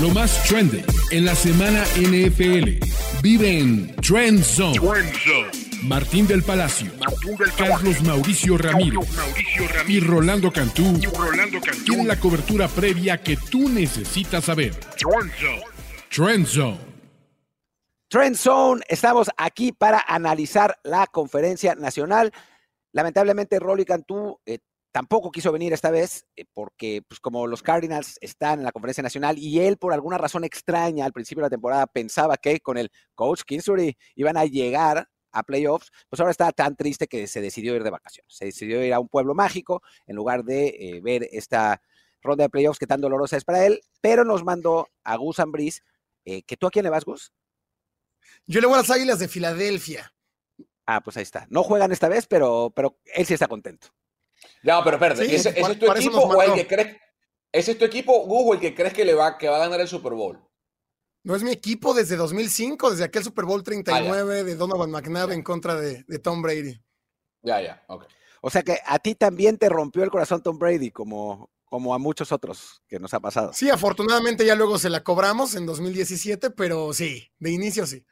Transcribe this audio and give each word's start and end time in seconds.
Lo 0.00 0.08
más 0.10 0.42
trendy 0.48 0.82
en 1.10 1.26
la 1.26 1.34
semana 1.34 1.84
NFL. 1.96 2.82
Vive 3.22 3.58
en 3.58 3.94
Trend 3.96 4.42
Zone. 4.42 4.80
Martín 5.82 6.26
del 6.26 6.42
Palacio, 6.42 6.90
Carlos 7.58 8.02
Mauricio 8.02 8.56
Ramírez, 8.56 9.06
y 9.88 10.00
Rolando 10.00 10.50
Cantú, 10.50 10.98
tienen 11.84 12.08
la 12.08 12.18
cobertura 12.18 12.68
previa 12.68 13.22
que 13.22 13.36
tú 13.36 13.68
necesitas 13.68 14.44
saber. 14.44 14.74
Trend 16.08 16.46
Zone. 16.46 16.78
Trend 18.08 18.36
Zone, 18.36 18.82
estamos 18.88 19.30
aquí 19.36 19.72
para 19.72 20.02
analizar 20.06 20.78
la 20.82 21.06
conferencia 21.08 21.74
nacional. 21.74 22.32
Lamentablemente, 22.92 23.58
Rolly 23.58 23.84
Cantú 23.84 24.40
eh, 24.46 24.60
tampoco 24.92 25.30
quiso 25.30 25.52
venir 25.52 25.72
esta 25.72 25.90
vez 25.90 26.26
eh, 26.36 26.44
porque, 26.52 27.02
pues 27.06 27.20
como 27.20 27.46
los 27.46 27.62
Cardinals 27.62 28.16
están 28.20 28.60
en 28.60 28.64
la 28.64 28.72
conferencia 28.72 29.02
nacional 29.02 29.38
y 29.38 29.60
él 29.60 29.76
por 29.76 29.92
alguna 29.92 30.18
razón 30.18 30.44
extraña 30.44 31.04
al 31.04 31.12
principio 31.12 31.42
de 31.42 31.46
la 31.46 31.50
temporada 31.50 31.86
pensaba 31.86 32.36
que 32.36 32.60
con 32.60 32.76
el 32.78 32.90
coach 33.14 33.42
Kingsbury 33.42 33.96
iban 34.16 34.36
a 34.36 34.44
llegar 34.44 35.08
a 35.32 35.42
playoffs, 35.44 35.92
pues 36.08 36.18
ahora 36.18 36.32
está 36.32 36.50
tan 36.52 36.74
triste 36.76 37.06
que 37.06 37.26
se 37.26 37.40
decidió 37.40 37.74
ir 37.76 37.84
de 37.84 37.90
vacaciones. 37.90 38.34
Se 38.34 38.46
decidió 38.46 38.84
ir 38.84 38.92
a 38.92 39.00
un 39.00 39.08
pueblo 39.08 39.34
mágico 39.34 39.82
en 40.06 40.16
lugar 40.16 40.44
de 40.44 40.68
eh, 40.68 41.00
ver 41.02 41.28
esta 41.30 41.80
ronda 42.20 42.44
de 42.44 42.50
playoffs 42.50 42.78
que 42.78 42.86
tan 42.86 43.00
dolorosa 43.00 43.36
es 43.36 43.44
para 43.44 43.64
él, 43.64 43.80
pero 44.00 44.24
nos 44.24 44.44
mandó 44.44 44.88
a 45.04 45.16
Gus 45.16 45.38
Ambris, 45.38 45.82
eh, 46.24 46.42
que 46.42 46.56
tú 46.56 46.66
a 46.66 46.70
quién 46.70 46.82
le 46.82 46.90
vas, 46.90 47.04
Gus? 47.04 47.32
Yo 48.46 48.60
le 48.60 48.66
voy 48.66 48.74
a 48.74 48.78
las 48.78 48.90
Águilas 48.90 49.18
de 49.18 49.28
Filadelfia. 49.28 50.12
Ah, 50.86 51.00
pues 51.00 51.16
ahí 51.16 51.22
está. 51.22 51.46
No 51.50 51.62
juegan 51.62 51.92
esta 51.92 52.08
vez, 52.08 52.26
pero, 52.26 52.72
pero 52.74 52.98
él 53.14 53.24
sí 53.24 53.34
está 53.34 53.46
contento. 53.46 53.88
No, 54.62 54.82
pero 54.84 54.96
espérate, 54.96 55.34
¿ese, 55.34 55.48
es 55.48 55.78
tu 55.78 55.90
equipo 55.90 56.18
o 56.18 56.42
el 56.42 56.54
que 56.54 56.66
crees? 56.66 56.96
¿Ese 57.52 57.72
es 57.72 57.78
tu 57.78 57.84
equipo, 57.84 58.26
Google, 58.26 58.56
el 58.56 58.60
que 58.60 58.74
crees 58.74 58.94
que 58.94 59.04
le 59.04 59.14
va, 59.14 59.36
que 59.36 59.48
va 59.48 59.56
a 59.56 59.60
ganar 59.60 59.80
el 59.80 59.88
Super 59.88 60.12
Bowl? 60.12 60.38
No 61.22 61.34
es 61.34 61.42
mi 61.42 61.50
equipo 61.50 61.92
desde 61.92 62.16
2005, 62.16 62.92
desde 62.92 63.04
aquel 63.04 63.24
Super 63.24 63.44
Bowl 63.44 63.62
39 63.62 64.40
ah, 64.40 64.44
de 64.44 64.54
Donovan 64.54 64.90
McNabb 64.90 65.32
en 65.32 65.42
contra 65.42 65.74
de, 65.74 66.04
Tom 66.22 66.40
Brady. 66.40 66.80
Ya, 67.42 67.60
ya, 67.60 67.84
ok. 67.88 68.06
O 68.42 68.50
sea 68.50 68.62
que 68.62 68.78
a 68.86 68.98
ti 68.98 69.14
también 69.14 69.58
te 69.58 69.68
rompió 69.68 70.02
el 70.02 70.10
corazón 70.10 70.42
Tom 70.42 70.58
Brady, 70.58 70.90
como, 70.90 71.50
como 71.64 71.94
a 71.94 71.98
muchos 71.98 72.32
otros 72.32 72.82
que 72.88 72.98
nos 72.98 73.12
ha 73.12 73.20
pasado. 73.20 73.52
Sí, 73.52 73.68
afortunadamente 73.68 74.46
ya 74.46 74.54
luego 74.54 74.78
se 74.78 74.88
la 74.88 75.02
cobramos 75.04 75.54
en 75.56 75.66
2017, 75.66 76.50
pero 76.52 76.94
sí, 76.94 77.30
de 77.38 77.50
inicio 77.50 77.86
sí. 77.86 78.04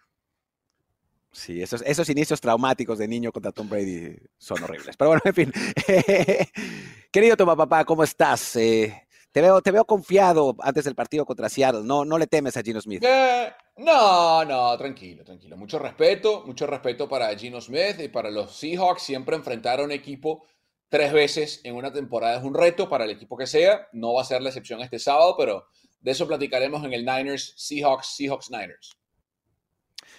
Sí, 1.33 1.62
esos, 1.62 1.83
esos 1.83 2.09
inicios 2.09 2.41
traumáticos 2.41 2.98
de 2.98 3.07
niño 3.07 3.31
contra 3.33 3.53
Tom 3.53 3.69
Brady 3.69 4.17
son 4.39 4.62
horribles. 4.62 4.97
Pero 4.97 5.11
bueno, 5.11 5.23
en 5.25 5.34
fin. 5.34 5.53
Querido 7.12 7.37
Toma 7.37 7.55
Papá, 7.55 7.84
¿cómo 7.84 8.03
estás? 8.03 8.57
Eh, 8.57 9.07
te, 9.31 9.41
veo, 9.41 9.61
te 9.61 9.71
veo 9.71 9.84
confiado 9.84 10.56
antes 10.61 10.84
del 10.84 10.95
partido 10.95 11.27
contra 11.27 11.49
Seattle. 11.49 11.83
No, 11.84 12.05
no 12.05 12.19
le 12.19 12.27
temes 12.27 12.56
a 12.56 12.62
Gino 12.62 12.81
Smith. 12.81 13.05
Eh, 13.05 13.53
no, 13.77 14.45
no, 14.45 14.77
tranquilo, 14.79 15.23
tranquilo. 15.23 15.56
Mucho 15.56 15.79
respeto, 15.79 16.45
mucho 16.47 16.67
respeto 16.67 17.09
para 17.09 17.37
Gino 17.37 17.61
Smith 17.61 18.01
y 18.01 18.09
para 18.09 18.31
los 18.31 18.56
Seahawks. 18.56 19.03
Siempre 19.03 19.37
enfrentar 19.37 19.81
a 19.81 19.84
un 19.84 19.93
equipo 19.93 20.47
tres 20.89 21.12
veces 21.12 21.61
en 21.65 21.77
una 21.77 21.93
temporada 21.93 22.39
es 22.39 22.45
un 22.45 22.55
reto 22.55 22.89
para 22.89 23.05
el 23.05 23.11
equipo 23.11 23.37
que 23.37 23.47
sea. 23.47 23.87
No 23.93 24.15
va 24.15 24.23
a 24.23 24.25
ser 24.25 24.41
la 24.41 24.49
excepción 24.49 24.81
este 24.81 24.99
sábado, 24.99 25.34
pero 25.37 25.67
de 26.01 26.11
eso 26.11 26.27
platicaremos 26.27 26.83
en 26.84 26.93
el 26.95 27.05
Niners, 27.05 27.55
Seahawks, 27.56 28.17
Seahawks, 28.17 28.51
Niners. 28.51 28.93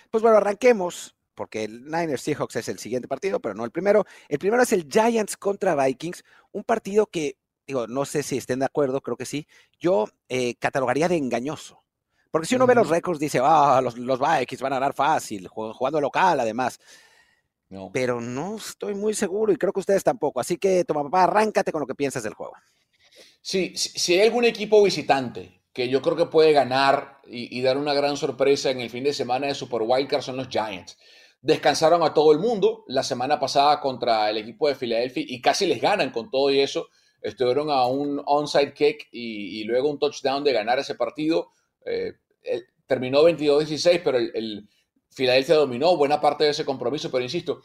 Pues 0.09 0.21
bueno, 0.21 0.37
arranquemos, 0.37 1.15
porque 1.35 1.63
el 1.63 1.85
Niners 1.85 2.21
Seahawks 2.21 2.55
es 2.57 2.69
el 2.69 2.79
siguiente 2.79 3.07
partido, 3.07 3.39
pero 3.39 3.55
no 3.55 3.65
el 3.65 3.71
primero. 3.71 4.05
El 4.27 4.39
primero 4.39 4.63
es 4.63 4.73
el 4.73 4.87
Giants 4.89 5.37
contra 5.37 5.75
Vikings, 5.75 6.23
un 6.51 6.63
partido 6.63 7.07
que, 7.07 7.37
digo, 7.65 7.87
no 7.87 8.05
sé 8.05 8.23
si 8.23 8.37
estén 8.37 8.59
de 8.59 8.65
acuerdo, 8.65 9.01
creo 9.01 9.17
que 9.17 9.25
sí, 9.25 9.47
yo 9.79 10.07
eh, 10.27 10.55
catalogaría 10.55 11.07
de 11.07 11.17
engañoso. 11.17 11.83
Porque 12.31 12.47
si 12.47 12.55
uno 12.55 12.67
ve 12.67 12.75
los 12.75 12.89
récords, 12.89 13.19
dice, 13.19 13.39
ah, 13.41 13.81
los, 13.81 13.95
Vikings 13.95 14.61
van 14.61 14.73
a 14.73 14.75
ganar 14.75 14.93
fácil, 14.93 15.47
jugando 15.47 15.99
local 15.99 16.39
además. 16.39 16.79
No. 17.69 17.89
Pero 17.91 18.19
no 18.19 18.57
estoy 18.57 18.93
muy 18.95 19.13
seguro 19.13 19.51
y 19.51 19.57
creo 19.57 19.71
que 19.71 19.79
ustedes 19.79 20.03
tampoco. 20.03 20.39
Así 20.39 20.57
que, 20.57 20.83
toma 20.83 21.03
papá, 21.03 21.23
arráncate 21.23 21.71
con 21.71 21.81
lo 21.81 21.87
que 21.87 21.95
piensas 21.95 22.23
del 22.23 22.33
juego. 22.33 22.53
Sí, 23.41 23.73
si 23.75 24.13
hay 24.13 24.27
algún 24.27 24.45
equipo 24.45 24.83
visitante 24.83 25.58
que 25.73 25.89
yo 25.89 26.01
creo 26.01 26.15
que 26.15 26.25
puede 26.25 26.51
ganar 26.51 27.19
y, 27.25 27.61
dar 27.61 27.77
una 27.77 27.93
gran 27.93 28.17
sorpresa 28.17 28.71
en 28.71 28.79
el 28.81 28.89
fin 28.89 29.03
de 29.03 29.13
semana 29.13 29.47
de 29.47 29.55
Super 29.55 29.81
Wildcard 29.83 30.23
son 30.23 30.37
los 30.37 30.47
Giants. 30.49 30.97
Descansaron 31.41 32.03
a 32.03 32.13
todo 32.13 32.31
el 32.31 32.39
mundo 32.39 32.83
la 32.87 33.03
semana 33.03 33.39
pasada 33.39 33.79
contra 33.79 34.29
el 34.29 34.37
equipo 34.37 34.67
de 34.67 34.75
Filadelfia 34.75 35.23
y 35.27 35.39
casi 35.41 35.67
les 35.67 35.79
ganan 35.79 36.11
con 36.11 36.29
todo 36.29 36.51
y 36.51 36.59
eso. 36.59 36.89
Estuvieron 37.21 37.69
a 37.69 37.85
un 37.85 38.21
onside 38.25 38.73
kick 38.73 39.07
y, 39.11 39.63
luego 39.65 39.89
un 39.89 39.99
touchdown 39.99 40.43
de 40.43 40.53
ganar 40.53 40.79
ese 40.79 40.95
partido. 40.95 41.51
Eh, 41.85 42.13
terminó 42.87 43.23
22-16, 43.23 44.01
pero 44.03 44.17
el, 44.17 44.31
el, 44.33 44.69
Filadelfia 45.11 45.55
dominó 45.55 45.97
buena 45.97 46.19
parte 46.19 46.45
de 46.45 46.51
ese 46.51 46.65
compromiso. 46.65 47.11
Pero 47.11 47.23
insisto, 47.23 47.61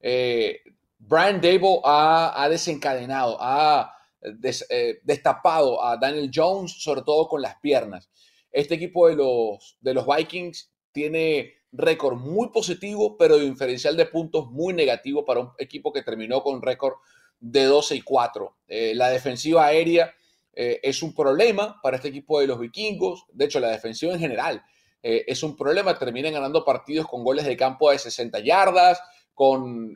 eh, 0.00 0.60
Brian 0.98 1.40
Dable 1.40 1.80
ha, 1.84 2.42
ha 2.42 2.48
desencadenado, 2.48 3.36
ha 3.40 3.93
eh, 4.24 5.00
destapado 5.02 5.84
a 5.84 5.96
Daniel 5.98 6.30
Jones, 6.34 6.72
sobre 6.82 7.02
todo 7.02 7.28
con 7.28 7.42
las 7.42 7.56
piernas. 7.60 8.10
Este 8.50 8.74
equipo 8.74 9.08
de 9.08 9.16
los, 9.16 9.76
de 9.80 9.92
los 9.92 10.06
Vikings 10.06 10.72
tiene 10.92 11.54
récord 11.72 12.16
muy 12.16 12.48
positivo, 12.48 13.18
pero 13.18 13.36
diferencial 13.36 13.96
de 13.96 14.06
puntos 14.06 14.50
muy 14.50 14.72
negativo 14.72 15.24
para 15.24 15.40
un 15.40 15.50
equipo 15.58 15.92
que 15.92 16.02
terminó 16.02 16.42
con 16.42 16.62
récord 16.62 16.94
de 17.38 17.64
12 17.64 17.96
y 17.96 18.00
4. 18.00 18.56
Eh, 18.68 18.94
la 18.94 19.10
defensiva 19.10 19.66
aérea 19.66 20.14
eh, 20.54 20.80
es 20.82 21.02
un 21.02 21.14
problema 21.14 21.80
para 21.82 21.96
este 21.96 22.08
equipo 22.08 22.40
de 22.40 22.46
los 22.46 22.58
vikingos. 22.58 23.26
De 23.32 23.44
hecho, 23.44 23.60
la 23.60 23.70
defensiva 23.70 24.14
en 24.14 24.20
general 24.20 24.62
es 25.06 25.42
un 25.42 25.54
problema. 25.54 25.98
Terminan 25.98 26.32
ganando 26.32 26.64
partidos 26.64 27.06
con 27.06 27.22
goles 27.24 27.44
de 27.44 27.58
campo 27.58 27.90
de 27.90 27.98
60 27.98 28.38
yardas, 28.38 28.98
con 29.34 29.94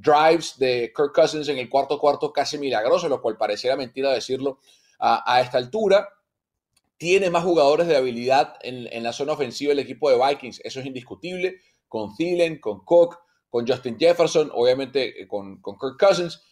drives 0.00 0.58
de 0.58 0.92
Kirk 0.94 1.12
Cousins 1.14 1.48
en 1.48 1.58
el 1.58 1.68
cuarto 1.68 1.98
cuarto 1.98 2.32
casi 2.32 2.58
milagroso, 2.58 3.08
lo 3.08 3.20
cual 3.20 3.36
pareciera 3.36 3.76
mentira 3.76 4.12
decirlo 4.12 4.58
a, 4.98 5.40
esta 5.40 5.58
altura. 5.58 6.08
Tiene 6.96 7.30
más 7.30 7.44
jugadores 7.44 7.86
de 7.86 7.96
habilidad 7.96 8.54
en, 8.62 9.02
la 9.02 9.12
zona 9.12 9.32
ofensiva 9.32 9.72
el 9.72 9.78
equipo 9.78 10.10
de 10.10 10.18
Vikings, 10.18 10.60
eso 10.64 10.80
es 10.80 10.86
indiscutible, 10.86 11.60
con 11.88 12.14
Thielen, 12.16 12.58
con 12.58 12.84
Cook, 12.84 13.18
con 13.48 13.66
Justin 13.66 13.98
Jefferson, 13.98 14.50
obviamente 14.52 15.22
eh, 15.22 15.28
con, 15.28 15.62
Kirk 15.62 15.98
Cousins, 15.98 16.42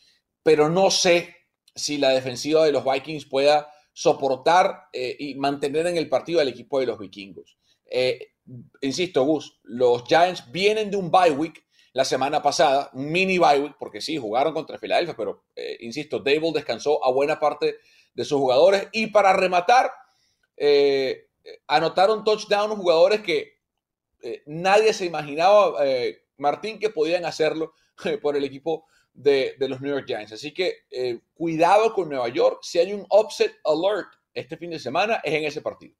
pero 0.43 0.69
no 0.69 0.91
sé 0.91 1.35
si 1.75 1.99
la 1.99 2.11
defensiva 2.11 2.65
de 2.65 2.73
los 2.73 2.85
Vikings 2.85 3.27
pueda 3.27 3.71
soportar 3.93 4.89
eh, 4.93 5.17
y 5.19 5.35
mantener 5.37 5.87
en 5.87 5.97
el 5.97 6.09
partido 6.09 6.41
al 6.41 6.49
equipo 6.49 6.81
de 6.81 6.87
los 6.87 6.99
vikingos. 6.99 7.57
Eh, 7.87 8.35
insisto, 8.83 9.25
Gus, 9.25 9.59
los 9.63 10.05
Giants 10.05 10.51
vienen 10.53 10.91
de 10.91 10.97
un 10.97 11.11
bye 11.11 11.31
week 11.31 11.64
la 11.95 12.05
semana 12.05 12.43
pasada, 12.43 12.91
un 12.93 13.11
mini 13.11 13.39
bye 13.39 13.73
porque 13.79 14.01
sí, 14.01 14.19
jugaron 14.19 14.53
contra 14.53 14.79
Filadelfia, 14.79 15.15
pero 15.17 15.45
eh, 15.55 15.77
insisto, 15.81 16.19
Dable 16.19 16.51
descansó 16.53 17.05
a 17.05 17.13
buena 17.13 17.39
parte 17.39 17.77
de 18.13 18.25
sus 18.25 18.39
jugadores 18.39 18.89
y 18.93 19.07
para 19.07 19.33
rematar, 19.33 19.93
eh, 20.57 21.29
anotaron 21.69 22.25
touchdown 22.25 22.77
jugadores 22.77 23.21
que 23.21 23.61
eh, 24.23 24.43
nadie 24.47 24.93
se 24.93 25.05
imaginaba, 25.05 25.81
Martín, 26.37 26.81
que 26.81 26.91
podían 26.91 27.25
hacerlo 27.27 27.75
por 28.21 28.37
el 28.37 28.43
equipo 28.43 28.87
de, 29.13 29.55
de, 29.57 29.69
los 29.69 29.81
New 29.81 29.95
York 29.95 30.07
Giants. 30.09 30.33
Así 30.33 30.53
que 30.53 30.87
cuidado 31.33 31.95
con 31.95 32.09
Nueva 32.09 32.29
York, 32.29 32.59
si 32.63 32.81
hay 32.81 32.93
un 32.93 33.07
upset 33.09 33.55
alert 33.65 34.09
este 34.33 34.57
fin 34.57 34.71
de 34.71 34.81
semana, 34.81 35.21
es 35.23 35.33
en 35.33 35.45
ese 35.45 35.63
partido. 35.63 35.95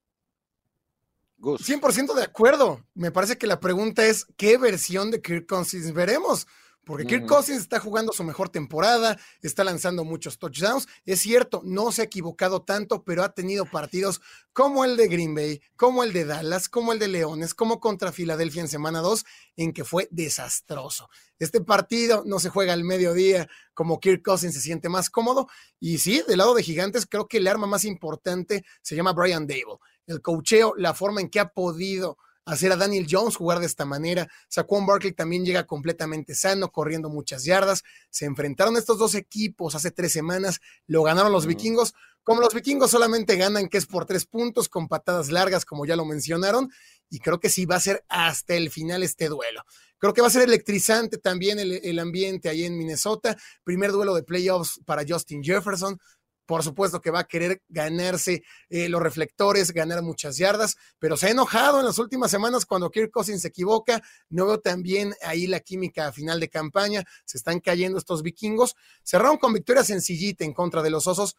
100% 1.45 2.15
de 2.15 2.23
acuerdo. 2.23 2.85
Me 2.95 3.11
parece 3.11 3.39
que 3.39 3.47
la 3.47 3.61
pregunta 3.61 4.05
es, 4.07 4.27
¿qué 4.37 4.57
versión 4.59 5.11
de 5.11 5.21
Kirk 5.21 5.47
Cousins 5.47 5.93
veremos? 5.93 6.47
Porque 6.85 7.07
Kirk 7.07 7.27
Cousins 7.27 7.61
está 7.61 7.81
jugando 7.81 8.13
su 8.13 8.25
mejor 8.25 8.51
temporada, 8.51 9.19
está 9.41 9.65
lanzando 9.65 10.05
muchos 10.05 10.39
touchdowns. 10.39 10.87
Es 11.07 11.21
cierto, 11.21 11.63
no 11.65 11.91
se 11.93 12.03
ha 12.03 12.05
equivocado 12.05 12.63
tanto, 12.63 13.05
pero 13.05 13.25
ha 13.25 13.33
tenido 13.33 13.65
partidos 13.65 14.21
como 14.53 14.85
el 14.85 14.97
de 14.99 15.09
Green 15.09 15.35
Bay, 15.35 15.63
como 15.77 16.05
el 16.05 16.13
de 16.13 16.27
Dallas, 16.27 16.69
como 16.69 16.93
el 16.93 16.99
de 16.99 17.09
Leones, 17.09 17.55
como 17.55 17.81
contra 17.81 18.13
Filadelfia 18.13 18.61
en 18.61 18.69
semana 18.69 19.01
2, 19.01 19.25
en 19.57 19.73
que 19.73 19.85
fue 19.85 20.09
desastroso. 20.11 21.09
Este 21.39 21.63
partido 21.63 22.23
no 22.27 22.39
se 22.39 22.51
juega 22.51 22.75
al 22.75 22.85
mediodía, 22.85 23.49
como 23.73 23.99
Kirk 23.99 24.23
Cousins 24.23 24.55
se 24.55 24.61
siente 24.61 24.91
más 24.91 25.09
cómodo. 25.09 25.49
Y 25.81 25.99
sí, 25.99 26.23
del 26.29 26.39
lado 26.39 26.55
de 26.55 26.63
Gigantes, 26.63 27.07
creo 27.07 27.29
que 27.29 27.39
el 27.39 27.49
arma 27.49 27.67
más 27.67 27.87
importante 27.87 28.65
se 28.83 28.95
llama 28.95 29.15
Brian 29.15 29.47
Dable 29.47 29.79
el 30.07 30.21
cocheo, 30.21 30.75
la 30.77 30.95
forma 30.95 31.21
en 31.21 31.29
que 31.29 31.41
ha 31.41 31.49
podido 31.49 32.19
hacer 32.47 32.73
a 32.73 32.77
Daniel 32.77 33.07
Jones 33.09 33.37
jugar 33.37 33.59
de 33.61 33.67
esta 33.67 33.85
manera. 33.85 34.29
Saquon 34.49 34.87
Barkley 34.87 35.13
también 35.13 35.45
llega 35.45 35.67
completamente 35.67 36.35
sano, 36.35 36.71
corriendo 36.71 37.09
muchas 37.09 37.45
yardas. 37.45 37.83
Se 38.11 38.27
enfrentaron 38.27 38.77
estos 38.77 38.99
dos 38.99 39.15
equipos 39.15 39.75
hace 39.75 39.91
tres 39.91 40.13
semanas, 40.13 40.61
lo 40.87 41.03
ganaron 41.03 41.33
los 41.33 41.47
vikingos. 41.47 41.95
Como 42.23 42.41
los 42.41 42.55
vikingos 42.55 42.91
solamente 42.91 43.37
ganan, 43.37 43.69
que 43.69 43.79
es 43.79 43.87
por 43.87 44.07
tres 44.07 44.25
puntos, 44.25 44.69
con 44.69 44.89
patadas 44.89 45.31
largas, 45.31 45.67
como 45.67 45.85
ya 45.85 45.95
lo 45.95 46.07
mencionaron, 46.07 46.71
y 47.11 47.19
creo 47.19 47.39
que 47.39 47.51
sí 47.51 47.67
va 47.67 47.77
a 47.77 47.81
ser 47.81 48.05
hasta 48.09 48.55
el 48.55 48.71
final 48.71 49.03
este 49.03 49.29
duelo. 49.29 49.63
Creo 49.99 50.15
que 50.15 50.23
va 50.23 50.29
a 50.29 50.31
ser 50.31 50.43
electrizante 50.43 51.19
también 51.19 51.59
el, 51.59 51.73
el 51.73 51.99
ambiente 51.99 52.49
ahí 52.49 52.65
en 52.65 52.77
Minnesota. 52.77 53.37
Primer 53.63 53.93
duelo 53.93 54.15
de 54.15 54.23
playoffs 54.23 54.81
para 54.85 55.05
Justin 55.07 55.43
Jefferson 55.43 55.99
por 56.47 56.63
supuesto 56.63 57.01
que 57.01 57.11
va 57.11 57.21
a 57.21 57.29
querer 57.29 57.63
ganarse 57.69 58.43
eh, 58.69 58.89
los 58.89 59.03
reflectores, 59.03 59.73
ganar 59.73 60.03
muchas 60.03 60.37
yardas, 60.37 60.77
pero 60.99 61.17
se 61.17 61.27
ha 61.27 61.31
enojado 61.31 61.81
en 61.81 61.87
las 61.87 61.99
últimas 61.99 62.31
semanas 62.31 62.67
cuando 62.67 62.91
Kirk 62.91 63.11
Cousins 63.11 63.43
se 63.43 63.49
equivoca. 63.49 64.03
No 64.29 64.47
veo 64.47 64.61
también 64.61 65.15
ahí 65.23 65.47
la 65.47 65.61
química 65.61 66.09
a 66.09 66.13
final 66.13 66.41
de 66.41 66.49
campaña. 66.49 67.05
Se 67.25 67.39
están 67.39 67.61
cayendo 67.61 67.99
estos 67.99 68.23
vikingos. 68.23 68.77
Cerraron 69.03 69.39
con 69.39 69.53
victoria 69.53 69.85
sencillita 69.85 70.45
en 70.45 70.53
contra 70.53 70.83
de 70.83 70.91
los 70.91 71.07
osos, 71.07 71.37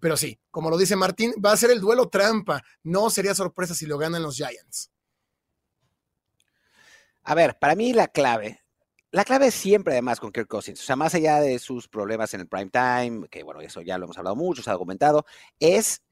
pero 0.00 0.16
sí, 0.16 0.38
como 0.50 0.70
lo 0.70 0.78
dice 0.78 0.96
Martín, 0.96 1.34
va 1.44 1.52
a 1.52 1.56
ser 1.56 1.70
el 1.70 1.80
duelo 1.80 2.08
trampa. 2.08 2.62
No 2.82 3.10
sería 3.10 3.34
sorpresa 3.34 3.74
si 3.74 3.86
lo 3.86 3.98
ganan 3.98 4.22
los 4.22 4.36
Giants. 4.36 4.90
A 7.22 7.34
ver, 7.34 7.58
para 7.58 7.74
mí 7.74 7.92
la 7.92 8.08
clave 8.08 8.62
la 9.10 9.24
clave 9.24 9.46
es 9.46 9.54
siempre, 9.54 9.94
además, 9.94 10.20
con 10.20 10.32
Kirk 10.32 10.48
Cousins, 10.48 10.80
o 10.80 10.84
sea, 10.84 10.96
más 10.96 11.14
allá 11.14 11.40
de 11.40 11.58
sus 11.58 11.88
problemas 11.88 12.34
en 12.34 12.40
el 12.40 12.48
prime 12.48 12.70
time, 12.70 13.28
que 13.28 13.42
bueno, 13.42 13.60
eso 13.60 13.80
ya 13.80 13.96
lo 13.96 14.04
hemos 14.04 14.18
hablado 14.18 14.36
mucho, 14.36 14.62
se 14.62 14.70
ha 14.70 14.74
documentado, 14.74 15.24
es 15.58 16.02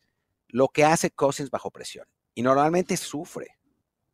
lo 0.49 0.69
que 0.69 0.85
hace 0.85 1.11
Cousins 1.11 1.51
bajo 1.51 1.71
presión. 1.71 2.07
Y 2.35 2.43
normalmente 2.43 2.97
sufre 2.97 3.59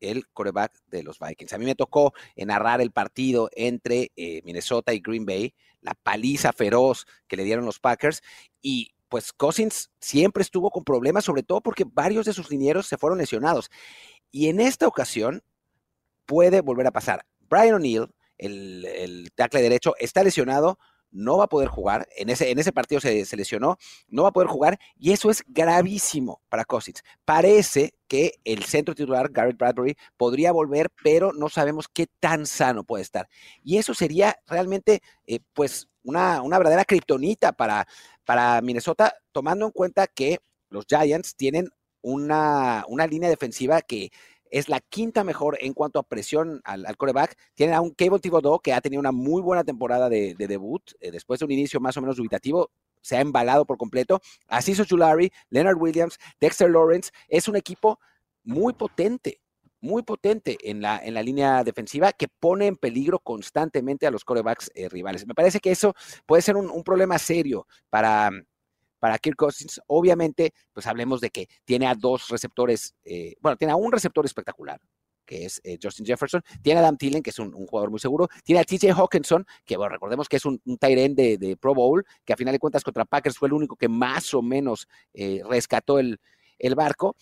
el 0.00 0.26
coreback 0.28 0.72
de 0.86 1.02
los 1.02 1.18
Vikings. 1.20 1.52
A 1.52 1.58
mí 1.58 1.64
me 1.64 1.74
tocó 1.74 2.12
narrar 2.36 2.80
el 2.80 2.90
partido 2.90 3.48
entre 3.52 4.10
eh, 4.16 4.42
Minnesota 4.44 4.92
y 4.92 5.00
Green 5.00 5.24
Bay, 5.24 5.54
la 5.80 5.94
paliza 5.94 6.52
feroz 6.52 7.06
que 7.28 7.36
le 7.36 7.44
dieron 7.44 7.64
los 7.64 7.78
Packers, 7.78 8.22
y 8.60 8.92
pues 9.08 9.32
Cousins 9.32 9.90
siempre 10.00 10.42
estuvo 10.42 10.70
con 10.70 10.84
problemas, 10.84 11.24
sobre 11.24 11.42
todo 11.42 11.60
porque 11.60 11.84
varios 11.86 12.26
de 12.26 12.32
sus 12.32 12.50
linieros 12.50 12.86
se 12.86 12.96
fueron 12.96 13.18
lesionados. 13.18 13.70
Y 14.30 14.48
en 14.48 14.58
esta 14.58 14.86
ocasión 14.88 15.42
puede 16.24 16.62
volver 16.62 16.86
a 16.86 16.92
pasar. 16.92 17.26
Brian 17.40 17.74
O'Neill, 17.74 18.08
el, 18.42 18.84
el 18.84 19.30
tackle 19.34 19.62
derecho, 19.62 19.94
está 19.98 20.22
lesionado, 20.22 20.78
no 21.12 21.36
va 21.36 21.44
a 21.44 21.48
poder 21.48 21.68
jugar. 21.68 22.08
En 22.16 22.30
ese, 22.30 22.50
en 22.50 22.58
ese 22.58 22.72
partido 22.72 23.00
se, 23.00 23.36
lesionó, 23.36 23.76
no 24.08 24.22
va 24.24 24.30
a 24.30 24.32
poder 24.32 24.48
jugar 24.48 24.78
y 24.98 25.12
eso 25.12 25.30
es 25.30 25.44
gravísimo 25.46 26.40
para 26.48 26.64
Cousins. 26.64 27.04
Parece 27.24 27.94
que 28.08 28.32
el 28.44 28.64
centro 28.64 28.94
titular, 28.94 29.30
Garrett 29.30 29.58
Bradbury, 29.58 29.96
podría 30.16 30.50
volver, 30.52 30.90
pero 31.02 31.32
no 31.32 31.48
sabemos 31.48 31.86
qué 31.88 32.06
tan 32.18 32.46
sano 32.46 32.82
puede 32.82 33.02
estar. 33.02 33.28
Y 33.62 33.76
eso 33.76 33.94
sería 33.94 34.36
realmente, 34.46 35.02
eh, 35.26 35.40
pues, 35.52 35.88
una, 36.02 36.42
una 36.42 36.58
verdadera 36.58 36.84
kriptonita 36.84 37.52
para, 37.52 37.86
para 38.24 38.60
Minnesota, 38.60 39.14
tomando 39.30 39.66
en 39.66 39.70
cuenta 39.70 40.08
que 40.08 40.38
los 40.68 40.86
Giants 40.86 41.36
tienen 41.36 41.68
una, 42.00 42.84
una 42.88 43.06
línea 43.06 43.28
defensiva 43.28 43.80
que 43.82 44.10
es 44.52 44.68
la 44.68 44.80
quinta 44.80 45.24
mejor 45.24 45.56
en 45.60 45.72
cuanto 45.72 45.98
a 45.98 46.02
presión 46.02 46.60
al, 46.64 46.96
coreback. 46.96 47.36
Tienen 47.54 47.74
a 47.74 47.80
un 47.80 47.90
Cable 47.90 48.20
Thibodeau 48.20 48.60
que 48.60 48.74
ha 48.74 48.80
tenido 48.82 49.00
una 49.00 49.10
muy 49.10 49.40
buena 49.40 49.64
temporada 49.64 50.10
de, 50.10 50.34
debut, 50.36 50.82
eh, 51.00 51.10
después 51.10 51.40
de 51.40 51.46
un 51.46 51.52
inicio 51.52 51.80
más 51.80 51.96
o 51.96 52.02
menos 52.02 52.16
dubitativo, 52.16 52.70
se 53.00 53.16
ha 53.16 53.20
embalado 53.22 53.64
por 53.64 53.78
completo. 53.78 54.20
Así 54.46 54.74
Julari, 54.76 55.32
Leonard 55.48 55.78
Williams, 55.78 56.18
Dexter 56.38 56.70
Lawrence, 56.70 57.10
es 57.28 57.48
un 57.48 57.56
equipo 57.56 57.98
muy 58.44 58.74
potente, 58.74 59.40
muy 59.80 60.02
potente 60.02 60.58
en 60.62 60.82
la, 60.82 61.00
en 61.02 61.14
la 61.14 61.22
línea 61.22 61.64
defensiva 61.64 62.12
que 62.12 62.28
pone 62.28 62.66
en 62.66 62.76
peligro 62.76 63.20
constantemente 63.20 64.06
a 64.06 64.10
los 64.10 64.22
corebacks 64.22 64.70
eh, 64.74 64.90
rivales. 64.90 65.26
Me 65.26 65.34
parece 65.34 65.60
que 65.60 65.70
eso 65.70 65.94
puede 66.26 66.42
ser 66.42 66.56
un 66.56 66.84
problema 66.84 67.18
serio 67.18 67.66
para, 67.88 68.30
para 69.02 69.18
Kirk 69.18 69.34
Cousins. 69.34 69.80
Obviamente, 69.88 70.54
pues 70.72 70.86
hablemos 70.86 71.20
de 71.20 71.30
que 71.30 71.48
tiene 71.64 71.88
a 71.88 71.94
dos 71.96 72.28
receptores, 72.28 72.94
eh, 73.02 73.34
bueno, 73.40 73.56
tiene 73.56 73.72
a 73.72 73.76
un 73.76 73.90
receptor 73.90 74.24
espectacular, 74.24 74.80
que 75.26 75.44
es 75.44 75.60
eh, 75.64 75.76
Justin 75.82 76.06
Jefferson, 76.06 76.40
tiene 76.62 76.78
a 76.78 76.84
Adam 76.84 76.96
Thielen, 76.96 77.20
que 77.20 77.30
es 77.30 77.38
un, 77.40 77.50
jugador 77.66 77.90
muy 77.90 77.98
seguro, 77.98 78.28
tiene 78.44 78.60
a 78.60 78.64
TJ 78.64 78.92
Hawkinson, 78.92 79.44
que 79.64 79.76
recordemos 79.76 80.28
que 80.28 80.36
es 80.36 80.44
un, 80.44 80.62
un 80.64 80.78
tight 80.78 80.98
end 80.98 81.16
de, 81.16 81.56
Pro 81.60 81.74
Bowl, 81.74 82.04
que 82.24 82.32
a 82.32 82.36
final 82.36 82.52
de 82.52 82.60
cuentas 82.60 82.84
contra 82.84 83.04
Packers 83.04 83.36
fue 83.36 83.48
el 83.48 83.54
único 83.54 83.74
que 83.74 83.88
más 83.88 84.32
o 84.34 84.40
menos 84.40 84.86
eh, 85.14 85.42
rescató 85.50 85.98
el, 85.98 86.20
barco. 86.76 87.16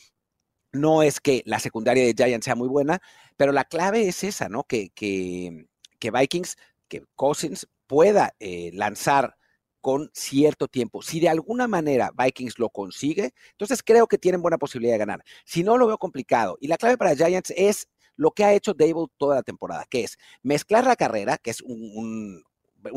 No 0.73 1.03
es 1.03 1.19
que 1.19 1.43
la 1.47 1.61
secundaria 1.61 2.05
de 2.05 2.13
Giants 2.13 2.45
sea 2.45 2.57
muy 2.57 2.69
buena, 2.69 3.01
pero 3.39 3.53
la 3.53 3.65
clave 3.65 4.07
es 4.07 4.23
esa, 4.23 4.51
¿no? 4.51 4.65
Que, 4.65 4.91
que 4.91 6.11
Vikings, 6.11 6.59
que 6.89 7.05
Cousins 7.17 7.67
pueda 7.87 8.35
lanzar 8.73 9.40
con 9.81 10.11
cierto 10.13 10.69
tiempo. 10.69 11.03
Si 11.03 11.21
de 11.21 11.29
alguna 11.29 11.69
manera 11.69 12.11
Vikings 12.17 12.59
lo 12.59 12.71
consigue, 12.71 13.33
entonces 13.53 13.83
creo 13.83 14.07
que 14.07 14.19
tienen 14.19 14.43
buena 14.43 14.59
posibilidad 14.59 14.95
de 14.95 14.99
ganar. 14.99 15.25
Si 15.45 15.63
no, 15.63 15.77
lo 15.79 15.87
veo 15.87 15.99
complicado. 15.99 16.57
Y 16.61 16.69
la 16.69 16.77
clave 16.77 16.99
para 16.99 17.15
Giants 17.15 17.53
es 17.57 17.89
lo 18.17 18.33
que 18.33 18.45
ha 18.45 18.53
hecho 18.53 18.75
Dable 18.75 19.07
toda 19.17 19.37
la 19.37 19.43
temporada, 19.43 19.87
que 19.89 20.05
es 20.05 20.19
mezclar 20.43 20.87
la 20.87 20.95
carrera, 20.97 21.39
que 21.39 21.51
es 21.51 21.63
un, 21.63 22.45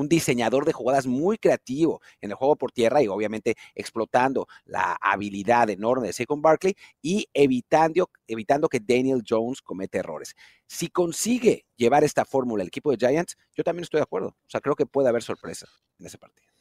diseñador 0.10 0.66
de 0.66 0.74
jugadas 0.74 1.08
muy 1.08 1.38
creativo 1.38 2.02
en 2.22 2.32
el 2.32 2.36
juego 2.36 2.58
por 2.58 2.72
tierra 2.72 3.02
y 3.02 3.08
obviamente 3.08 3.56
explotando 3.76 4.48
la 4.66 4.98
habilidad 5.00 5.70
enorme 5.70 6.08
de 6.08 6.14
Saquon 6.14 6.42
Barkley 6.42 6.76
y 7.02 7.28
evitando, 7.34 8.10
evitando 8.28 8.68
que 8.68 8.82
Daniel 8.82 9.24
Jones 9.28 9.62
cometa 9.62 9.98
errores. 9.98 10.36
Si 10.68 10.90
consigue 10.90 11.66
llevar 11.78 12.04
esta 12.04 12.26
fórmula 12.26 12.64
el 12.64 12.68
equipo 12.68 12.92
de 12.92 12.98
Giants, 12.98 13.38
yo 13.56 13.64
también 13.64 13.84
estoy 13.84 14.00
de 14.00 14.04
acuerdo. 14.04 14.30
O 14.30 14.50
sea, 14.50 14.60
creo 14.62 14.76
que 14.76 14.86
puede 14.86 15.08
haber 15.08 15.24
sorpresa 15.24 15.68
en 16.00 16.06
ese 16.06 16.18
partido. 16.18 16.53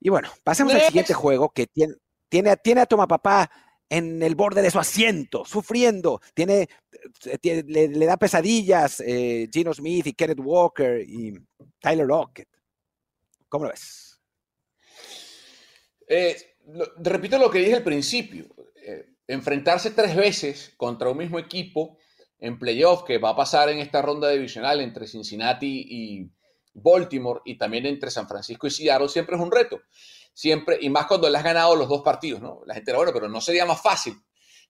Y 0.00 0.08
bueno, 0.08 0.30
pasemos 0.42 0.74
al 0.74 0.80
siguiente 0.80 1.14
juego 1.14 1.50
que 1.50 1.66
tiene, 1.66 1.94
tiene, 2.28 2.56
tiene 2.56 2.80
a 2.80 2.86
Toma 2.86 3.06
Papá 3.06 3.50
en 3.88 4.22
el 4.22 4.34
borde 4.34 4.62
de 4.62 4.70
su 4.70 4.78
asiento, 4.78 5.44
sufriendo. 5.44 6.20
Tiene, 6.32 6.68
eh, 7.24 7.64
le, 7.66 8.06
da 8.06 8.16
pesadillas 8.16 9.00
eh, 9.00 9.48
Gino 9.52 9.74
Smith 9.74 10.06
y 10.06 10.14
Kenneth 10.14 10.40
Walker 10.40 11.00
y 11.00 11.34
Tyler 11.80 12.06
Lockett. 12.06 12.48
¿Cómo 13.48 13.64
lo 13.64 13.70
ves? 13.70 14.20
Eh, 16.08 16.54
repito 16.98 17.36
lo 17.36 17.50
que 17.50 17.58
dije 17.58 17.74
al 17.74 17.84
principio. 17.84 18.46
enfrentarse 19.26 19.90
tres 19.90 20.16
veces 20.16 20.72
contra 20.76 21.10
un 21.10 21.18
mismo 21.18 21.38
equipo 21.38 21.98
en 22.38 22.58
playoff 22.58 23.04
que 23.04 23.18
va 23.18 23.30
a 23.30 23.36
pasar 23.36 23.68
en 23.68 23.78
esta 23.78 24.02
ronda 24.02 24.30
divisional 24.30 24.80
entre 24.80 25.06
Cincinnati 25.06 25.86
y, 25.88 26.30
Baltimore 26.72 27.40
y 27.44 27.58
también 27.58 27.86
entre 27.86 28.10
San 28.10 28.28
Francisco 28.28 28.66
y 28.66 28.70
Seattle 28.70 29.08
siempre 29.08 29.36
es 29.36 29.42
un 29.42 29.50
reto. 29.50 29.80
Siempre, 30.32 30.78
y 30.80 30.88
más 30.88 31.06
cuando 31.06 31.28
le 31.28 31.36
has 31.36 31.44
ganado 31.44 31.74
los 31.76 31.88
dos 31.88 32.02
partidos, 32.02 32.40
¿no? 32.40 32.62
La 32.64 32.74
gente, 32.74 32.92
bueno, 32.92 33.12
pero 33.12 33.28
no 33.28 33.40
sería 33.40 33.66
más 33.66 33.80
fácil. 33.80 34.14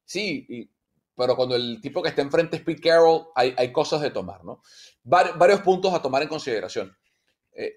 Sí, 0.05 0.69
pero 1.15 1.37
cuando 1.37 1.55
el 1.55 1.81
tipo 1.81 2.03
que 2.03 2.09
está 2.09 2.23
enfrente 2.23 2.57
es 2.57 2.63
Pete 2.63 2.81
Carroll, 2.81 3.27
hay, 3.35 3.55
hay 3.57 3.71
cosas 3.71 4.01
de 4.01 4.11
tomar, 4.11 4.45
¿no? 4.45 4.63
varios 5.03 5.61
puntos 5.61 5.93
a 5.93 6.03
tomar 6.03 6.23
en 6.23 6.29
consideración. 6.29 6.97
Eh, 7.53 7.75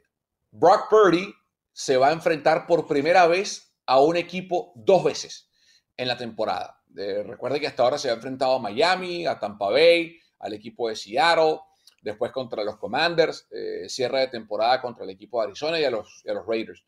Brock 0.51 0.89
Purdy 0.89 1.33
se 1.71 1.97
va 1.97 2.09
a 2.09 2.13
enfrentar 2.13 2.65
por 2.67 2.87
primera 2.87 3.27
vez 3.27 3.75
a 3.85 3.99
un 3.99 4.15
equipo 4.15 4.71
dos 4.75 5.03
veces 5.03 5.49
en 5.97 6.07
la 6.07 6.17
temporada. 6.17 6.81
Eh, 6.95 7.23
recuerde 7.25 7.59
que 7.59 7.67
hasta 7.67 7.83
ahora 7.83 7.97
se 7.97 8.09
ha 8.09 8.13
enfrentado 8.13 8.55
a 8.55 8.59
Miami, 8.59 9.25
a 9.25 9.39
Tampa 9.39 9.69
Bay, 9.69 10.17
al 10.39 10.53
equipo 10.53 10.89
de 10.89 10.95
Seattle 10.95 11.59
después 12.03 12.31
contra 12.31 12.63
los 12.63 12.77
Commanders, 12.77 13.47
eh, 13.51 13.87
cierre 13.87 14.19
de 14.19 14.27
temporada 14.27 14.81
contra 14.81 15.03
el 15.03 15.09
equipo 15.09 15.39
de 15.39 15.47
Arizona 15.47 15.79
y 15.79 15.85
a, 15.85 15.89
los, 15.89 16.21
los 16.25 16.45
Raiders. 16.45 16.83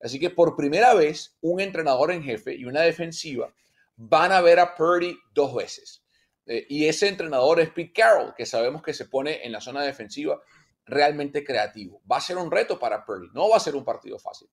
Así 0.00 0.18
que 0.18 0.30
por 0.30 0.56
primera 0.56 0.94
vez, 0.94 1.36
un 1.42 1.60
entrenador 1.60 2.12
en 2.12 2.22
jefe 2.22 2.54
y 2.54 2.64
una 2.64 2.80
defensiva 2.80 3.52
van 3.96 4.32
a 4.32 4.40
ver 4.40 4.58
a 4.58 4.74
Purdy 4.74 5.18
dos 5.34 5.54
veces. 5.54 6.02
Eh, 6.46 6.66
y 6.68 6.86
ese 6.86 7.08
entrenador 7.08 7.60
es 7.60 7.70
Pete 7.70 7.92
Carroll, 7.92 8.34
que 8.34 8.46
sabemos 8.46 8.82
que 8.82 8.94
se 8.94 9.04
pone 9.04 9.44
en 9.44 9.52
la 9.52 9.60
zona 9.60 9.82
defensiva 9.82 10.40
realmente 10.86 11.44
creativo. 11.44 12.00
Va 12.10 12.16
a 12.16 12.22
ser 12.22 12.38
un 12.38 12.50
reto 12.50 12.78
para 12.78 13.04
Purdy, 13.04 13.28
no 13.34 13.50
va 13.50 13.56
a 13.56 13.60
ser 13.60 13.76
un 13.76 13.84
partido 13.84 14.18
fácil. 14.18 14.48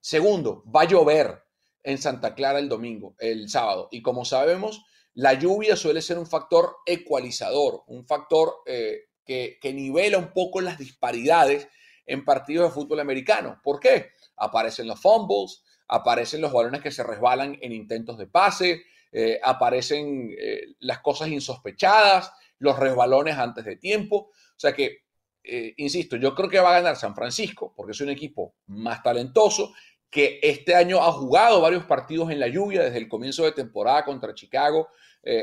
Segundo, 0.00 0.64
va 0.74 0.82
a 0.82 0.88
llover 0.88 1.42
en 1.82 1.98
Santa 1.98 2.34
Clara 2.34 2.58
el 2.58 2.68
domingo, 2.68 3.14
el 3.18 3.48
sábado. 3.48 3.88
Y 3.90 4.02
como 4.02 4.24
sabemos, 4.24 4.84
la 5.14 5.34
lluvia 5.34 5.76
suele 5.76 6.02
ser 6.02 6.18
un 6.18 6.26
factor 6.26 6.76
ecualizador, 6.84 7.84
un 7.86 8.06
factor 8.06 8.56
eh, 8.66 9.05
que, 9.26 9.58
nivela 9.74 10.18
un 10.18 10.32
poco 10.32 10.60
las 10.60 10.78
disparidades 10.78 11.68
en 12.06 12.24
partidos 12.24 12.68
de 12.68 12.74
fútbol 12.74 13.00
americano. 13.00 13.60
¿Por 13.62 13.80
qué? 13.80 14.12
Aparecen 14.36 14.86
los 14.86 15.00
fumbles, 15.00 15.64
aparecen 15.88 16.40
los 16.40 16.52
balones 16.52 16.80
que 16.80 16.90
se 16.90 17.02
resbalan 17.02 17.58
en 17.60 17.72
intentos 17.72 18.16
de 18.16 18.28
pase, 18.28 18.84
eh, 19.12 19.40
aparecen 19.42 20.34
eh, 20.38 20.74
las 20.80 21.00
cosas 21.00 21.28
insospechadas, 21.28 22.32
los 22.58 22.78
resbalones 22.78 23.36
antes 23.36 23.64
de 23.64 23.76
tiempo. 23.76 24.30
O 24.30 24.58
sea 24.58 24.72
que, 24.72 24.98
eh, 25.42 25.74
insisto, 25.76 26.16
yo 26.16 26.34
creo 26.34 26.48
que 26.48 26.60
va 26.60 26.70
a 26.70 26.80
ganar 26.80 26.96
San 26.96 27.14
Francisco 27.14 27.72
porque 27.76 27.92
es 27.92 28.00
un 28.00 28.10
equipo 28.10 28.54
más 28.66 29.02
talentoso 29.02 29.74
que 30.08 30.38
este 30.42 30.74
año 30.74 31.02
ha 31.02 31.12
jugado 31.12 31.60
varios 31.60 31.84
partidos 31.84 32.30
en 32.30 32.38
la 32.38 32.46
lluvia 32.46 32.84
desde 32.84 32.98
el 32.98 33.08
comienzo 33.08 33.44
de 33.44 33.52
temporada 33.52 34.04
contra 34.04 34.34
Chicago 34.34 34.88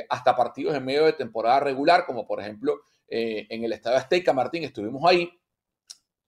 hasta 0.10 0.34
partidos 0.34 0.74
en 0.76 0.86
medio 0.86 1.04
de 1.04 1.12
temporada 1.12 1.60
regular, 1.60 2.06
como 2.06 2.26
por 2.26 2.40
ejemplo 2.40 2.80
eh, 3.16 3.46
en 3.48 3.64
el 3.64 3.72
Estadio 3.74 4.00
Azteca, 4.00 4.34
Martín, 4.34 4.64
estuvimos 4.64 5.04
ahí, 5.06 5.30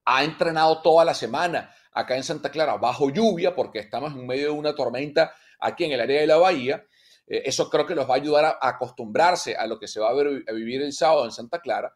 ha 0.05 0.23
entrenado 0.23 0.83
toda 0.83 1.03
la 1.03 1.15
semana 1.15 1.73
acá 1.91 2.15
en 2.15 2.23
Santa 2.23 2.51
Clara 2.51 2.77
bajo 2.77 3.09
lluvia, 3.09 3.55
porque 3.55 3.79
estamos 3.79 4.13
en 4.13 4.27
medio 4.27 4.43
de 4.43 4.51
una 4.51 4.75
tormenta 4.75 5.33
aquí 5.59 5.85
en 5.85 5.93
el 5.93 6.01
área 6.01 6.21
de 6.21 6.27
la 6.27 6.37
bahía. 6.37 6.85
Eh, 7.25 7.41
eso 7.45 7.71
creo 7.71 7.87
que 7.87 7.95
los 7.95 8.07
va 8.07 8.13
a 8.13 8.17
ayudar 8.17 8.45
a, 8.45 8.59
acostumbrarse 8.61 9.55
a 9.55 9.65
lo 9.65 9.79
que 9.79 9.87
se 9.87 9.99
va 9.99 10.11
a, 10.11 10.13
ver, 10.13 10.43
a, 10.47 10.51
vivir 10.51 10.83
el 10.83 10.93
sábado 10.93 11.25
en 11.25 11.31
Santa 11.31 11.59
Clara. 11.59 11.91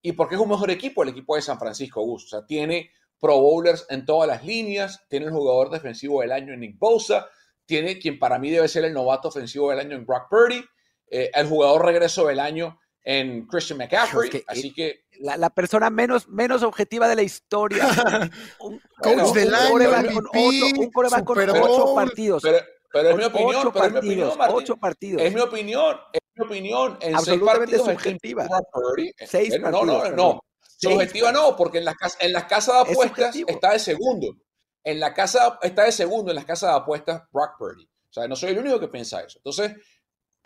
Y 0.00 0.10
porque 0.10 0.34
es 0.34 0.40
un 0.40 0.48
mejor 0.48 0.72
equipo 0.72 1.04
el 1.04 1.10
equipo 1.10 1.36
de 1.36 1.42
San 1.42 1.60
Francisco, 1.60 2.00
Augusto. 2.00 2.36
O 2.36 2.40
sea, 2.40 2.44
tiene 2.44 2.90
Pro 3.20 3.40
Bowlers 3.40 3.86
en 3.90 4.04
todas 4.04 4.26
las 4.26 4.44
líneas, 4.44 5.04
tiene 5.08 5.26
el 5.26 5.32
jugador 5.32 5.70
defensivo 5.70 6.20
del 6.22 6.32
año 6.32 6.52
en 6.52 6.58
Nick 6.58 6.80
Bosa, 6.80 7.28
tiene 7.64 8.00
quien 8.00 8.18
para 8.18 8.40
mí 8.40 8.50
debe 8.50 8.66
ser 8.66 8.84
el 8.86 8.92
novato 8.92 9.28
ofensivo 9.28 9.70
del 9.70 9.78
año 9.78 9.94
en 9.94 10.04
Brock 10.04 10.28
Purdy, 10.28 10.64
eh, 11.06 11.30
el 11.32 11.46
jugador 11.46 11.86
regreso 11.86 12.26
del 12.26 12.40
año 12.40 12.80
en 13.04 13.46
Christian 13.46 13.78
McCaffrey, 13.78 14.44
así 14.46 14.72
que... 14.72 15.04
La, 15.20 15.50
persona 15.50 15.88
menos, 15.90 16.28
menos 16.28 16.62
objetiva 16.62 17.06
de 17.06 17.16
la 17.16 17.22
historia. 17.22 17.86
un, 18.60 18.80
Coach 18.98 19.34
del 19.34 19.54
año, 19.54 20.20
un 20.78 20.90
coreback 20.90 21.24
con 21.24 21.38
ocho 21.38 21.94
partidos. 21.94 22.42
Pero, 22.92 23.10
es 23.10 23.16
mi 23.16 23.24
opinión, 23.24 23.70
pero 23.72 23.86
es 23.86 23.92
mi 23.92 23.98
opinión, 23.98 24.32
Ocho 24.50 24.76
partidos. 24.76 25.22
Es 25.22 25.32
mi 25.32 25.40
opinión, 25.40 25.96
es 26.12 26.20
mi 26.34 26.44
opinión. 26.44 26.98
En 27.00 27.18
seis 27.20 27.40
partidos 27.40 27.86
subjetiva. 27.86 28.48
Seis 29.26 29.58
partidos, 29.58 29.86
no, 29.86 30.10
no, 30.10 30.10
no. 30.10 30.40
Subjetiva 30.60 31.30
no, 31.30 31.56
porque 31.56 31.78
en 31.78 31.84
las, 31.84 31.94
en 32.18 32.32
las 32.32 32.44
casas 32.44 32.84
de 32.84 32.92
apuestas 32.92 33.36
está 33.46 33.72
de 33.72 33.78
segundo. 33.78 34.34
En 34.82 34.98
la 34.98 35.14
casa 35.14 35.58
está 35.62 35.84
de 35.84 35.92
segundo 35.92 36.32
en 36.32 36.36
las 36.36 36.44
casas 36.44 36.70
de 36.70 36.76
apuestas 36.76 37.22
Brock 37.30 37.56
Purdy. 37.56 37.84
O 37.84 38.12
sea, 38.12 38.26
no 38.26 38.34
soy 38.34 38.50
el 38.50 38.58
único 38.58 38.80
que 38.80 38.88
piensa 38.88 39.22
eso. 39.22 39.38
Entonces, 39.38 39.72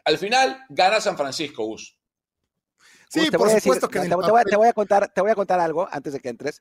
al 0.05 0.19
final 0.19 0.65
gana 0.69 1.01
San 1.01 1.17
Francisco, 1.17 1.65
Gus. 1.65 1.96
Sí, 3.09 3.31
por 3.31 3.49
supuesto 3.51 3.89
que 3.89 4.01
te, 4.01 4.15
voy, 4.57 4.69
a 4.69 4.73
contar, 4.73 5.09
te 5.13 5.21
voy 5.21 5.31
a 5.31 5.35
contar 5.35 5.61
algo 5.61 5.89
antes 5.91 6.13
de 6.13 6.21
que 6.21 6.29
entres. 6.29 6.61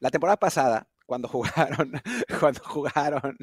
La 0.00 0.10
temporada 0.10 0.36
pasada, 0.36 0.88
cuando 1.06 1.28
jugaron, 1.28 1.92
cuando 2.40 2.60
jugaron 2.64 3.36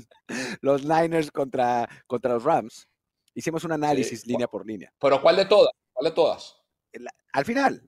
los 0.62 0.84
Niners 0.84 1.32
contra, 1.32 1.88
contra 2.08 2.34
los 2.34 2.44
Rams, 2.44 2.88
hicimos 3.34 3.64
un 3.64 3.72
análisis 3.72 4.26
línea 4.26 4.48
por 4.48 4.66
línea. 4.66 4.92
¿Pero 5.00 5.22
cuál 5.22 5.38
de 5.38 5.46
todas? 5.46 5.72
¿Cuál 5.94 6.12
de 6.12 6.16
todas? 6.16 6.58
al 7.34 7.46
final, 7.46 7.88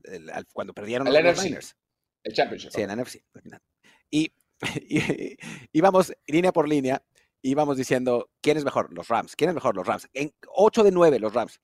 cuando 0.53 0.73
perdieron 0.73 1.11
los, 1.11 1.43
Niners. 1.43 1.75
El 2.23 2.33
Championship. 2.33 2.71
Sí, 2.71 2.81
en 2.81 2.87
la 2.87 2.95
NFC. 2.95 3.21
Y, 4.09 4.33
y, 4.75 5.37
íbamos 5.73 6.13
línea 6.25 6.53
por 6.53 6.69
línea, 6.69 7.03
íbamos 7.41 7.75
diciendo, 7.75 8.29
¿quién 8.41 8.55
es 8.55 8.63
mejor? 8.63 8.93
Los 8.93 9.09
Rams. 9.09 9.35
¿Quién 9.35 9.49
es 9.49 9.53
mejor? 9.53 9.75
Los 9.75 9.85
Rams. 9.85 10.07
En 10.13 10.33
8 10.47 10.83
de 10.83 10.91
9, 10.91 11.19
los 11.19 11.33
Rams. 11.33 11.59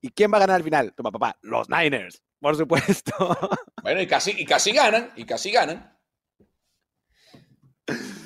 ¿Y 0.00 0.10
quién 0.10 0.32
va 0.32 0.38
a 0.38 0.40
ganar 0.40 0.56
al 0.56 0.64
final? 0.64 0.92
Toma, 0.94 1.12
papá, 1.12 1.38
los 1.40 1.68
Niners, 1.68 2.23
por 2.44 2.56
supuesto. 2.56 3.14
Bueno, 3.82 4.00
y 4.00 4.06
casi, 4.06 4.30
y 4.30 4.46
casi 4.46 4.72
ganan, 4.72 5.10
y 5.14 5.26
casi 5.26 5.50
ganan. 5.50 5.94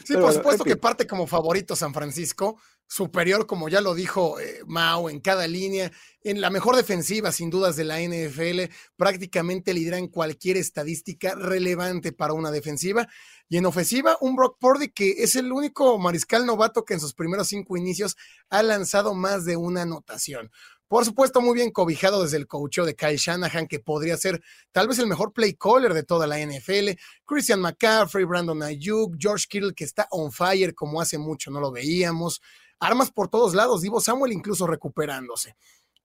Sí, 0.04 0.14
por 0.14 0.32
supuesto 0.32 0.62
que 0.62 0.76
parte 0.76 1.04
como 1.04 1.26
favorito 1.26 1.75
San 1.75 1.92
Francisco, 1.92 2.60
superior, 2.87 3.44
como 3.44 3.68
ya 3.68 3.80
lo 3.80 3.96
dijo 3.96 4.38
eh, 4.38 4.60
Mao, 4.66 5.10
en 5.10 5.18
cada 5.18 5.48
línea, 5.48 5.90
en 6.22 6.40
la 6.40 6.50
mejor 6.50 6.76
defensiva, 6.76 7.32
sin 7.32 7.50
dudas, 7.50 7.75
de 7.75 7.84
la 7.84 8.00
NFL, 8.00 8.72
prácticamente 8.96 9.75
lidera 9.75 9.98
en 9.98 10.06
cualquier 10.06 10.56
estadística 10.58 11.34
relevante 11.34 12.12
para 12.12 12.34
una 12.34 12.52
defensiva. 12.52 13.08
Y 13.48 13.56
en 13.56 13.66
ofensiva, 13.66 14.16
un 14.20 14.37
Brock 14.37 14.58
Purdy 14.60 14.90
que 14.90 15.10
es 15.25 15.34
el 15.34 15.50
único 15.50 15.98
mariscal 15.98 16.46
novato 16.46 16.84
que 16.84 16.94
en 16.94 17.00
sus 17.00 17.14
primeros 17.14 17.48
cinco 17.48 17.76
inicios 17.76 18.16
ha 18.48 18.62
lanzado 18.62 19.12
más 19.12 19.44
de 19.44 19.56
una 19.56 19.82
anotación. 19.82 20.52
Por 20.88 21.04
supuesto, 21.04 21.42
muy 21.42 21.54
bien 21.54 21.71
cobijado 21.71 22.23
desde 22.23 22.38
el 22.38 22.47
coach 22.47 22.78
de 22.78 22.97
Kyle 22.97 23.18
Shanahan, 23.18 23.66
que 23.66 23.78
podría 23.78 24.16
ser 24.16 24.42
tal 24.73 24.88
vez 24.88 24.99
el 24.99 25.07
mejor 25.07 25.35
play 25.35 25.52
caller 25.52 25.92
de 25.92 26.02
toda 26.02 26.26
la 26.26 26.38
NFL. 26.38 26.99
Christian 27.26 27.61
McCaffrey, 27.61 28.25
Brandon 28.25 28.62
Ayuk, 28.62 29.16
George 29.18 29.45
Kittle, 29.50 29.75
que 29.75 29.85
está 29.85 30.09
on 30.11 30.33
fire 30.33 30.75
como 30.75 31.02
hace 31.02 31.18
mucho 31.18 31.50
no 31.50 31.61
lo 31.61 31.71
veíamos. 31.71 32.40
Armas 32.80 33.11
por 33.11 33.28
todos 33.28 33.54
lados, 33.54 33.83
Divo 33.83 34.00
Samuel 34.00 34.33
incluso 34.33 34.66
recuperándose. 34.66 35.57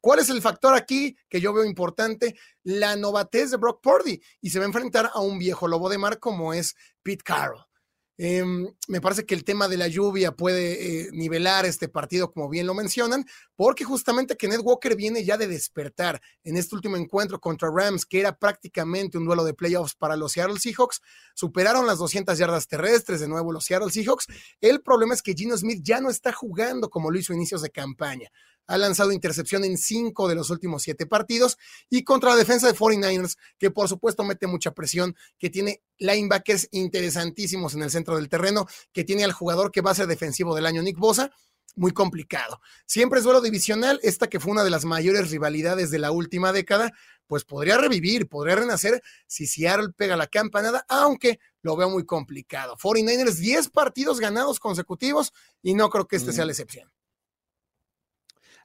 ¿Cuál 0.02 0.20
es 0.20 0.30
el 0.30 0.42
factor 0.42 0.75
aquí 0.75 1.16
que 1.30 1.40
yo 1.40 1.54
veo 1.54 1.63
importante? 1.63 2.36
La 2.63 2.98
novatez 2.98 3.52
de 3.52 3.58
Brock 3.58 3.82
Purdy 3.82 4.22
y 4.42 4.50
se 4.50 4.60
va 4.60 4.66
a 4.66 4.68
enfrentar 4.68 5.10
a 5.13 5.22
un 5.22 5.40
viejo 5.40 5.66
lobo 5.66 5.88
de 5.88 5.98
mar 5.98 6.20
como 6.20 6.54
es 6.54 6.75
Pete 7.02 7.24
Carroll. 7.24 7.63
Em, 8.17 8.67
me 8.88 9.01
parece 9.01 9.25
que 9.25 9.34
el 9.34 9.43
tema 9.43 9.67
de 9.67 9.75
la 9.75 9.88
lluvia 9.88 10.34
puede 10.34 11.08
eh, 11.08 11.10
nivelar 11.13 11.65
este 11.65 11.88
partido, 11.88 12.32
como 12.32 12.48
bien 12.48 12.67
lo 12.67 12.75
mencionan, 12.75 13.25
porque 13.55 13.86
justamente 13.86 14.38
Kenneth 14.38 14.62
Walker 14.63 14.96
viene 14.96 15.24
ya 15.24 15.36
de 15.36 15.48
despertar 15.48 16.22
en 16.43 16.55
este 16.55 16.75
último 16.75 16.96
encuentro 16.96 17.39
contra 17.39 17.70
Rams, 17.74 18.05
que 18.05 18.20
era 18.20 18.38
prácticamente 18.38 19.17
un 19.17 19.25
duelo 19.25 19.43
de 19.43 19.55
playoffs 19.55 19.96
para 19.96 20.15
los 20.15 20.34
Seattle 20.34 20.60
Seahawks. 20.60 21.01
Superaron 21.34 21.88
las 21.88 21.98
200 21.98 22.38
yardas 22.38 22.67
terrestres 22.67 23.20
de 23.20 23.27
nuevo 23.27 23.51
los 23.51 23.65
Seattle 23.65 23.89
Seahawks. 23.89 24.27
El 24.62 24.82
problema 24.82 25.15
es 25.15 25.24
que 25.24 25.34
Gino 25.34 25.58
Smith 25.58 25.82
ya 25.82 26.00
no 26.00 26.12
está 26.12 26.32
jugando 26.32 26.89
como 26.89 27.10
lo 27.10 27.17
hizo 27.17 27.34
a 27.34 27.36
inicios 27.36 27.63
de 27.63 27.72
campaña 27.72 28.29
ha 28.67 28.77
lanzado 28.77 29.12
intercepción 29.12 29.63
en 29.63 29.77
cinco 29.77 30.27
de 30.27 30.36
los 30.36 30.50
últimos 30.50 30.84
siete 30.84 31.05
partidos 31.05 31.58
y 31.89 32.03
contra 32.03 32.32
la 32.32 32.36
defensa 32.36 32.67
de 32.67 32.75
49ers, 32.77 33.38
que 33.58 33.72
por 33.72 33.88
supuesto 33.88 34.24
mete 34.24 34.48
mucha 34.48 34.72
presión, 34.72 35.15
que 35.38 35.50
tiene 35.50 35.82
linebackers 35.98 36.70
interesantísimos 36.72 37.75
en 37.75 37.84
el 37.84 37.91
centro 37.91 38.15
del 38.15 38.29
terreno, 38.29 38.67
que 38.91 39.03
tiene 39.03 39.24
al 39.24 39.34
jugador 39.34 39.72
que 39.72 39.82
va 39.82 39.91
a 39.91 39.96
ser 39.96 40.08
defensivo 40.08 40.55
del 40.55 40.65
año, 40.65 40.82
Nick 40.82 40.98
Bosa, 40.98 41.32
muy 41.75 41.91
complicado. 41.91 42.62
Siempre 42.86 43.20
es 43.20 43.25
duelo 43.25 43.41
divisional, 43.41 44.00
esta 44.03 44.27
que 44.27 44.39
fue 44.39 44.51
una 44.51 44.63
de 44.63 44.70
las 44.70 44.86
mayores 44.86 45.32
rivalidades 45.32 45.91
de 45.91 46.00
la 46.00 46.12
última 46.12 46.51
década, 46.51 46.91
pues 47.27 47.46
podría 47.46 47.77
revivir, 47.77 48.27
podría 48.27 48.55
renacer 48.55 49.01
si 49.27 49.48
Seattle 49.48 49.89
pega 49.96 50.15
la 50.15 50.27
campanada, 50.27 50.86
aunque 50.88 51.39
lo 51.62 51.75
veo 51.75 51.89
muy 51.89 52.05
complicado. 52.05 52.77
49ers, 52.77 53.38
10 53.38 53.70
partidos 53.70 54.20
ganados 54.20 54.60
consecutivos 54.60 55.34
y 55.62 55.74
no 55.74 55.89
creo 55.89 56.08
que 56.08 56.17
este 56.17 56.34
sea 56.34 56.46
la 56.46 56.51
excepción. 56.51 56.91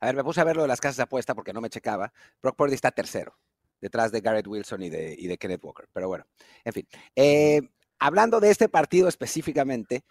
A 0.00 0.06
ver, 0.06 0.16
me 0.16 0.24
puse 0.24 0.40
a 0.40 0.44
ver 0.44 0.56
lo 0.56 0.62
de 0.62 0.68
las 0.68 0.80
casas 0.80 0.96
de 0.96 1.02
apuesta 1.04 1.34
porque 1.34 1.52
no 1.52 1.60
me 1.60 1.70
checaba. 1.70 2.12
Brock 2.42 2.56
Purdy 2.56 2.74
está 2.74 2.90
tercero, 2.90 3.36
detrás 3.80 4.12
de 4.12 4.20
Garrett 4.20 4.46
Wilson 4.46 4.82
y 4.82 4.90
de, 4.90 5.14
y 5.18 5.26
de 5.26 5.38
Kenneth 5.38 5.64
Walker. 5.64 5.88
Pero 5.92 6.08
bueno, 6.08 6.26
en 6.64 6.72
fin. 6.72 6.88
Eh, 7.16 7.60
hablando 7.98 8.40
de 8.40 8.50
este 8.50 8.68
partido 8.68 9.08
específicamente, 9.08 10.04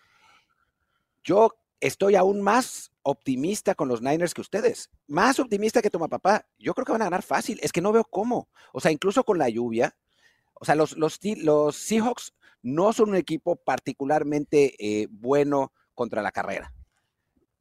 yo 1.24 1.56
estoy 1.80 2.16
aún 2.16 2.42
más 2.42 2.92
optimista 3.04 3.76
con 3.76 3.88
los 3.88 4.02
Niners 4.02 4.34
que 4.34 4.42
ustedes. 4.42 4.90
Más 5.08 5.40
optimista 5.40 5.82
que 5.82 5.90
toma 5.90 6.08
papá. 6.08 6.46
Yo 6.60 6.74
creo 6.74 6.86
que 6.86 6.92
van 6.92 7.02
a 7.02 7.06
ganar 7.06 7.24
fácil. 7.24 7.60
Es 7.62 7.72
que 7.72 7.82
no 7.82 7.92
veo 7.92 8.04
cómo. 8.04 8.50
O 8.74 8.80
sea, 8.80 8.92
incluso 8.92 9.24
con 9.24 9.38
la 9.38 9.50
lluvia. 9.50 9.96
O 10.54 10.66
sea, 10.66 10.76
los, 10.76 10.98
los, 10.98 11.20
los 11.24 11.76
Seahawks 11.76 12.34
no 12.62 12.92
son 12.94 13.10
un 13.10 13.16
equipo 13.16 13.56
particularmente 13.56 14.76
eh, 14.80 15.08
bueno 15.10 15.72
contra 15.94 16.22
la 16.22 16.32
carrera. 16.32 16.74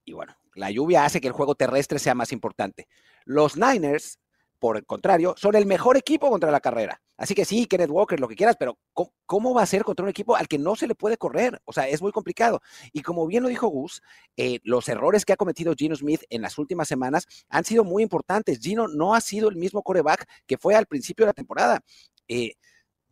Y 0.04 0.12
bueno, 0.12 0.36
la 0.56 0.70
lluvia 0.70 1.04
hace 1.04 1.20
que 1.20 1.28
el 1.28 1.32
juego 1.32 1.54
terrestre 1.54 1.98
sea 1.98 2.14
más 2.14 2.32
importante. 2.32 2.88
Los 3.24 3.56
Niners, 3.56 4.18
por 4.58 4.76
el 4.76 4.86
contrario, 4.86 5.34
son 5.36 5.54
el 5.54 5.66
mejor 5.66 5.96
equipo 5.96 6.30
contra 6.30 6.50
la 6.50 6.60
carrera. 6.60 7.00
Así 7.18 7.34
que 7.34 7.44
sí, 7.44 7.66
Kenneth 7.66 7.90
Walker, 7.90 8.20
lo 8.20 8.28
que 8.28 8.36
quieras, 8.36 8.56
pero 8.58 8.78
¿cómo, 9.24 9.54
va 9.54 9.62
a 9.62 9.66
ser 9.66 9.84
contra 9.84 10.04
un 10.04 10.10
equipo 10.10 10.36
al 10.36 10.48
que 10.48 10.58
no 10.58 10.76
se 10.76 10.86
le 10.86 10.94
puede 10.94 11.16
correr? 11.16 11.60
O 11.64 11.72
sea, 11.72 11.88
es 11.88 12.02
muy 12.02 12.12
complicado. 12.12 12.60
Y 12.92 13.02
como 13.02 13.26
bien 13.26 13.42
lo 13.42 13.48
dijo 13.48 13.68
Gus, 13.68 14.02
eh, 14.36 14.60
los 14.64 14.88
errores 14.88 15.24
que 15.24 15.32
ha 15.32 15.36
cometido 15.36 15.74
Gino 15.74 15.96
Smith 15.96 16.22
en 16.28 16.42
las 16.42 16.58
últimas 16.58 16.88
semanas 16.88 17.26
han 17.48 17.64
sido 17.64 17.84
muy 17.84 18.02
importantes. 18.02 18.58
Gino 18.60 18.88
no 18.88 19.14
ha 19.14 19.20
sido 19.20 19.48
el 19.48 19.56
mismo 19.56 19.82
coreback 19.82 20.26
que 20.46 20.58
fue 20.58 20.74
al 20.74 20.86
principio 20.86 21.24
de 21.24 21.30
la 21.30 21.34
temporada. 21.34 21.80
Eh, 22.28 22.52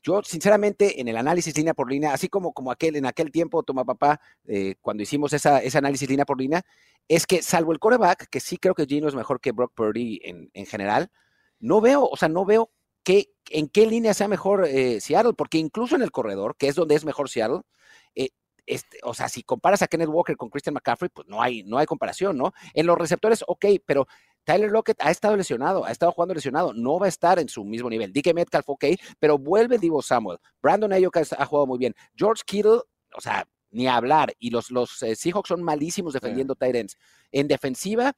yo, 0.05 0.23
sinceramente, 0.23 1.01
en 1.01 1.09
el 1.09 1.17
análisis 1.17 1.57
línea 1.57 1.75
por 1.75 1.91
línea, 1.91 2.13
así 2.13 2.29
como, 2.29 2.53
como 2.53 2.71
aquel, 2.71 2.95
en 2.97 3.07
aquel 3.07 3.33
tiempo, 3.33 3.63
toma 3.63 3.85
papá, 3.85 4.21
eh, 4.47 4.77
cuando 4.81 5.03
hicimos 5.03 5.33
esa, 5.33 5.63
ese 5.63 5.79
análisis 5.79 6.09
línea 6.09 6.27
por 6.27 6.39
línea, 6.39 6.63
es 7.09 7.27
que 7.27 7.43
salvo 7.43 7.73
el 7.73 7.79
coreback, 7.79 8.29
que 8.29 8.39
sí 8.39 8.59
creo 8.59 8.75
que 8.75 8.87
Gino 8.87 9.09
es 9.09 9.15
mejor 9.15 9.41
que 9.41 9.53
Brock 9.53 9.73
Purdy 9.75 10.21
en, 10.23 10.51
en 10.53 10.67
general, 10.67 11.11
no 11.59 11.81
veo, 11.81 12.05
o 12.07 12.17
sea, 12.17 12.29
no 12.29 12.45
veo 12.45 12.71
en 13.51 13.69
qué 13.69 13.87
línea 13.87 14.15
sea 14.15 14.29
mejor 14.29 14.67
eh, 14.67 15.01
Seattle, 15.01 15.35
porque 15.35 15.59
incluso 15.59 15.97
en 15.97 16.03
el 16.03 16.11
corredor, 16.11 16.57
que 16.57 16.69
es 16.69 16.75
donde 16.75 16.95
es 16.95 17.05
mejor 17.05 17.29
Seattle, 17.29 17.61
eh, 18.15 18.31
este, 18.67 18.99
o 19.03 19.13
sea, 19.13 19.29
si 19.29 19.43
comparas 19.43 19.83
a 19.83 19.89
Kenneth 19.89 20.09
Walker 20.09 20.37
con 20.37 20.49
Christian 20.49 20.75
McCaffrey, 20.75 21.11
pues 21.13 21.29
no 21.29 21.43
hay, 21.43 21.63
no 21.65 21.77
hay 21.79 21.87
comparación, 21.87 22.39
¿no? 22.39 22.53
En 22.73 22.87
los 22.87 22.97
receptores, 22.97 23.45
ok, 23.47 23.67
pero 23.85 24.07
Tyler 24.45 24.71
Lockett 24.71 24.99
ha 25.01 25.11
estado 25.11 25.37
lesionado, 25.37 25.85
ha 25.85 25.91
estado 25.91 26.13
jugando 26.13 26.35
lesionado, 26.35 26.73
no 26.73 26.99
va 26.99 27.07
a 27.07 27.09
estar 27.09 27.39
en 27.39 27.49
su 27.49 27.65
mismo 27.65 27.91
nivel. 27.91 28.13
DK 28.13 28.35
Metcalf, 28.35 28.69
ok, 28.69 28.85
pero 29.19 29.39
vuelve 29.39 29.79
Divo 29.79 30.03
Samuel. 30.03 30.39
Brandon 30.63 30.93
Ayuk 30.93 31.17
ha 31.17 31.47
jugado 31.47 31.67
muy 31.67 31.79
bien. 31.79 31.95
George 32.15 32.43
Kittle, 32.47 32.81
o 33.17 33.21
sea, 33.21 33.47
ni 33.71 33.89
hablar. 33.89 34.35
Y 34.39 34.51
los, 34.51 34.71
los 34.71 35.03
eh, 35.03 35.17
Seahawks 35.17 35.49
son 35.49 35.63
malísimos 35.63 36.13
defendiendo 36.13 36.57
sí. 36.61 36.87
En 37.33 37.49
defensiva, 37.49 38.13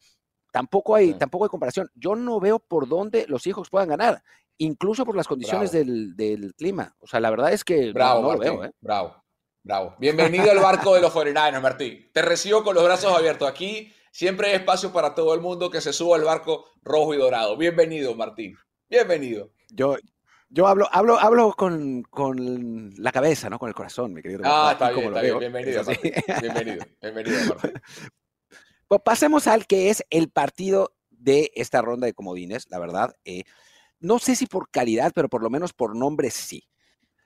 tampoco 0.52 0.94
hay, 0.94 1.14
tampoco 1.14 1.44
hay 1.44 1.50
comparación. 1.50 1.90
Yo 1.94 2.14
no 2.14 2.38
veo 2.40 2.58
por 2.58 2.88
dónde 2.88 3.26
los 3.28 3.42
Seahawks 3.42 3.70
puedan 3.70 3.88
ganar, 3.88 4.22
incluso 4.58 5.04
por 5.04 5.16
las 5.16 5.26
condiciones 5.26 5.72
del, 5.72 6.14
del, 6.16 6.54
clima. 6.54 6.94
O 6.98 7.06
sea, 7.06 7.20
la 7.20 7.30
verdad 7.30 7.52
es 7.52 7.64
que 7.64 7.92
bravo, 7.92 8.22
no, 8.22 8.32
lo 8.32 8.38
veo. 8.38 8.64
¿eh? 8.64 8.72
Bravo, 8.80 9.22
bravo. 9.62 9.94
Bienvenido 9.98 10.50
al 10.50 10.58
barco 10.58 10.94
de 10.94 11.00
los 11.00 11.12
49ers, 11.12 11.60
Martín. 11.60 12.10
Te 12.12 12.22
recibo 12.22 12.62
con 12.62 12.74
los 12.74 12.84
brazos 12.84 13.16
abiertos 13.16 13.48
aquí 13.48 13.92
Siempre 14.16 14.48
hay 14.48 14.54
espacio 14.54 14.94
para 14.94 15.14
todo 15.14 15.34
el 15.34 15.42
mundo 15.42 15.68
que 15.68 15.82
se 15.82 15.92
suba 15.92 16.16
al 16.16 16.24
barco 16.24 16.70
rojo 16.80 17.12
y 17.12 17.18
dorado. 17.18 17.54
Bienvenido, 17.54 18.14
Martín. 18.14 18.56
Bienvenido. 18.88 19.52
Yo, 19.68 19.98
yo 20.48 20.66
hablo, 20.66 20.88
hablo, 20.90 21.20
hablo 21.20 21.52
con, 21.52 22.02
con, 22.04 22.94
la 22.96 23.12
cabeza, 23.12 23.50
no 23.50 23.58
con 23.58 23.68
el 23.68 23.74
corazón, 23.74 24.14
mi 24.14 24.22
querido. 24.22 24.40
Ah, 24.42 24.70
está 24.72 24.90
bien, 24.90 25.08
está 25.08 25.20
bien. 25.20 25.38
Bienvenido, 25.38 25.82
Bienvenido, 26.40 26.86
bienvenido, 27.02 27.38
Martín. 27.46 27.72
Pues 28.88 29.02
pasemos 29.04 29.46
al 29.48 29.66
que 29.66 29.90
es 29.90 30.02
el 30.08 30.30
partido 30.30 30.96
de 31.10 31.52
esta 31.54 31.82
ronda 31.82 32.06
de 32.06 32.14
comodines, 32.14 32.70
la 32.70 32.78
verdad. 32.78 33.14
Eh, 33.26 33.44
no 34.00 34.18
sé 34.18 34.34
si 34.34 34.46
por 34.46 34.70
calidad, 34.70 35.12
pero 35.14 35.28
por 35.28 35.42
lo 35.42 35.50
menos 35.50 35.74
por 35.74 35.94
nombre 35.94 36.30
sí. 36.30 36.66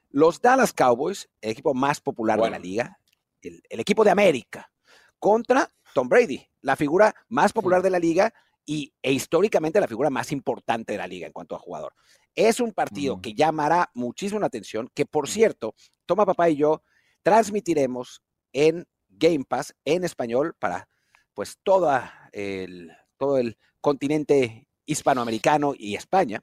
Los 0.08 0.42
Dallas 0.42 0.72
Cowboys, 0.72 1.28
el 1.40 1.50
equipo 1.50 1.72
más 1.72 2.00
popular 2.00 2.40
de 2.40 2.50
la 2.50 2.58
liga, 2.58 2.98
el, 3.42 3.62
equipo 3.78 4.02
de 4.02 4.10
América, 4.10 4.72
contra 5.20 5.70
Tom 5.94 6.08
Brady, 6.08 6.46
la 6.62 6.76
figura 6.76 7.14
más 7.28 7.52
popular 7.52 7.82
de 7.82 7.90
la 7.90 7.98
liga 7.98 8.32
y, 8.64 8.92
e 9.02 9.12
históricamente 9.12 9.80
la 9.80 9.88
figura 9.88 10.10
más 10.10 10.32
importante 10.32 10.92
de 10.92 10.98
la 10.98 11.06
liga 11.06 11.26
en 11.26 11.32
cuanto 11.32 11.54
a 11.54 11.58
jugador. 11.58 11.94
Es 12.34 12.60
un 12.60 12.72
partido 12.72 13.20
que 13.20 13.34
llamará 13.34 13.90
muchísimo 13.94 14.40
la 14.40 14.46
atención, 14.46 14.88
que 14.94 15.06
por 15.06 15.28
cierto, 15.28 15.74
Toma 16.06 16.26
Papá 16.26 16.50
y 16.50 16.56
yo 16.56 16.82
transmitiremos 17.22 18.22
en 18.52 18.86
Game 19.08 19.44
Pass 19.44 19.74
en 19.84 20.04
español 20.04 20.54
para 20.58 20.88
pues 21.34 21.58
toda 21.62 22.28
el, 22.32 22.90
todo 23.16 23.38
el 23.38 23.58
continente 23.80 24.68
hispanoamericano 24.86 25.74
y 25.76 25.96
España. 25.96 26.42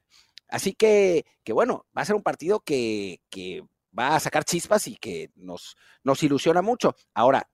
Así 0.50 0.74
que, 0.74 1.26
que 1.44 1.54
bueno, 1.54 1.86
va 1.98 2.02
a 2.02 2.06
ser 2.06 2.16
un 2.16 2.24
partido 2.24 2.60
que, 2.62 3.22
que 3.30 3.64
va 3.98 4.16
a 4.16 4.20
sacar 4.20 4.44
chispas 4.46 4.88
y 4.88 4.96
que 4.96 5.32
nos, 5.36 5.76
nos 6.04 6.24
ilusiona 6.24 6.62
mucho. 6.62 6.96
Ahora, 7.14 7.50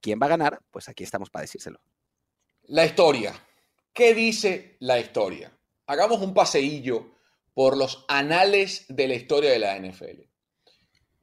¿quién 0.00 0.18
va 0.20 0.26
a 0.26 0.30
ganar? 0.30 0.60
Pues 0.70 0.88
aquí 0.88 1.04
estamos 1.04 1.30
para 1.30 1.42
decírselo. 1.42 1.80
La 2.64 2.84
historia. 2.84 3.34
¿Qué 3.92 4.14
dice 4.14 4.76
la 4.80 4.98
historia? 4.98 5.56
Hagamos 5.86 6.20
un 6.20 6.34
paseillo 6.34 7.14
por 7.54 7.76
los 7.76 8.04
anales 8.08 8.84
de 8.88 9.08
la 9.08 9.14
historia 9.14 9.50
de 9.50 9.58
la 9.58 9.78
NFL. 9.78 10.22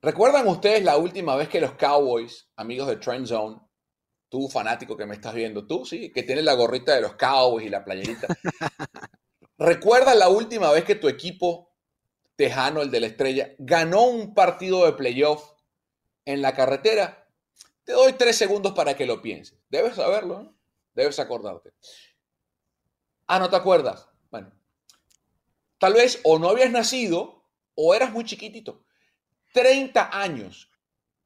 ¿Recuerdan 0.02 0.48
ustedes 0.48 0.84
la 0.84 0.98
última 0.98 1.36
vez 1.36 1.48
que 1.48 1.62
los 1.62 1.74
Cowboys, 1.74 2.50
amigos 2.56 2.88
de 2.88 2.96
Trend 2.96 3.28
Zone, 3.28 3.62
tú 4.28 4.50
fanático 4.50 4.98
que 4.98 5.06
me 5.06 5.14
estás 5.14 5.34
viendo, 5.34 5.68
tú 5.68 5.86
sí, 5.86 6.12
que 6.12 6.24
tienes 6.24 6.44
la 6.44 6.56
gorrita 6.56 6.96
de 6.96 7.02
los 7.02 7.16
Cowboys 7.16 7.68
y 7.68 7.70
la 7.70 7.86
playerita, 7.86 8.28
¿recuerdas 9.58 10.18
la 10.18 10.30
última 10.30 10.72
vez 10.72 10.84
que 10.84 10.96
tu 10.96 11.08
equipo 11.08 11.72
tejano, 12.36 12.82
el 12.82 12.90
de 12.90 13.00
la 13.00 13.08
estrella, 13.08 13.54
ganó 13.60 14.06
un 14.06 14.34
partido 14.34 14.86
de 14.86 14.94
playoff 14.94 15.52
en 16.26 16.42
la 16.42 16.56
carretera? 16.56 17.23
Te 17.84 17.92
doy 17.92 18.14
tres 18.14 18.38
segundos 18.38 18.72
para 18.74 18.96
que 18.96 19.06
lo 19.06 19.22
pienses. 19.22 19.60
Debes 19.70 19.96
saberlo, 19.96 20.44
¿no? 20.44 20.58
Debes 20.94 21.20
acordarte. 21.20 21.74
Ah, 23.28 23.40
¿no 23.40 23.50
te 23.50 23.56
acuerdas? 23.56 24.08
Bueno, 24.30 24.52
tal 25.80 25.94
vez 25.94 26.20
o 26.24 26.40
no 26.40 26.50
habías 26.50 26.72
nacido 26.72 27.44
o 27.76 27.94
eras 27.94 28.12
muy 28.12 28.24
chiquitito. 28.24 28.86
30 29.54 30.10
años 30.18 30.70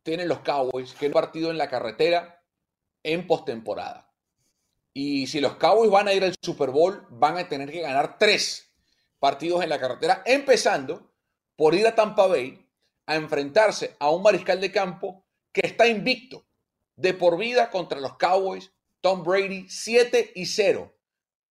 tienen 0.03 0.27
los 0.27 0.39
Cowboys 0.39 0.93
que 0.93 1.07
han 1.07 1.11
partido 1.11 1.51
en 1.51 1.57
la 1.57 1.69
carretera 1.69 2.43
en 3.03 3.27
postemporada. 3.27 4.11
Y 4.93 5.27
si 5.27 5.39
los 5.39 5.55
Cowboys 5.57 5.91
van 5.91 6.07
a 6.07 6.13
ir 6.13 6.23
al 6.23 6.35
Super 6.41 6.71
Bowl, 6.71 7.05
van 7.09 7.37
a 7.37 7.47
tener 7.47 7.71
que 7.71 7.81
ganar 7.81 8.17
tres 8.17 8.73
partidos 9.19 9.63
en 9.63 9.69
la 9.69 9.79
carretera, 9.79 10.23
empezando 10.25 11.13
por 11.55 11.75
ir 11.75 11.85
a 11.85 11.95
Tampa 11.95 12.25
Bay 12.25 12.65
a 13.05 13.15
enfrentarse 13.15 13.95
a 13.99 14.09
un 14.09 14.23
mariscal 14.23 14.59
de 14.59 14.71
campo 14.71 15.25
que 15.51 15.61
está 15.63 15.87
invicto 15.87 16.46
de 16.97 17.13
por 17.13 17.37
vida 17.37 17.69
contra 17.69 18.01
los 18.01 18.17
Cowboys. 18.17 18.71
Tom 18.99 19.23
Brady 19.23 19.69
7 19.69 20.33
y 20.35 20.45
0 20.45 20.93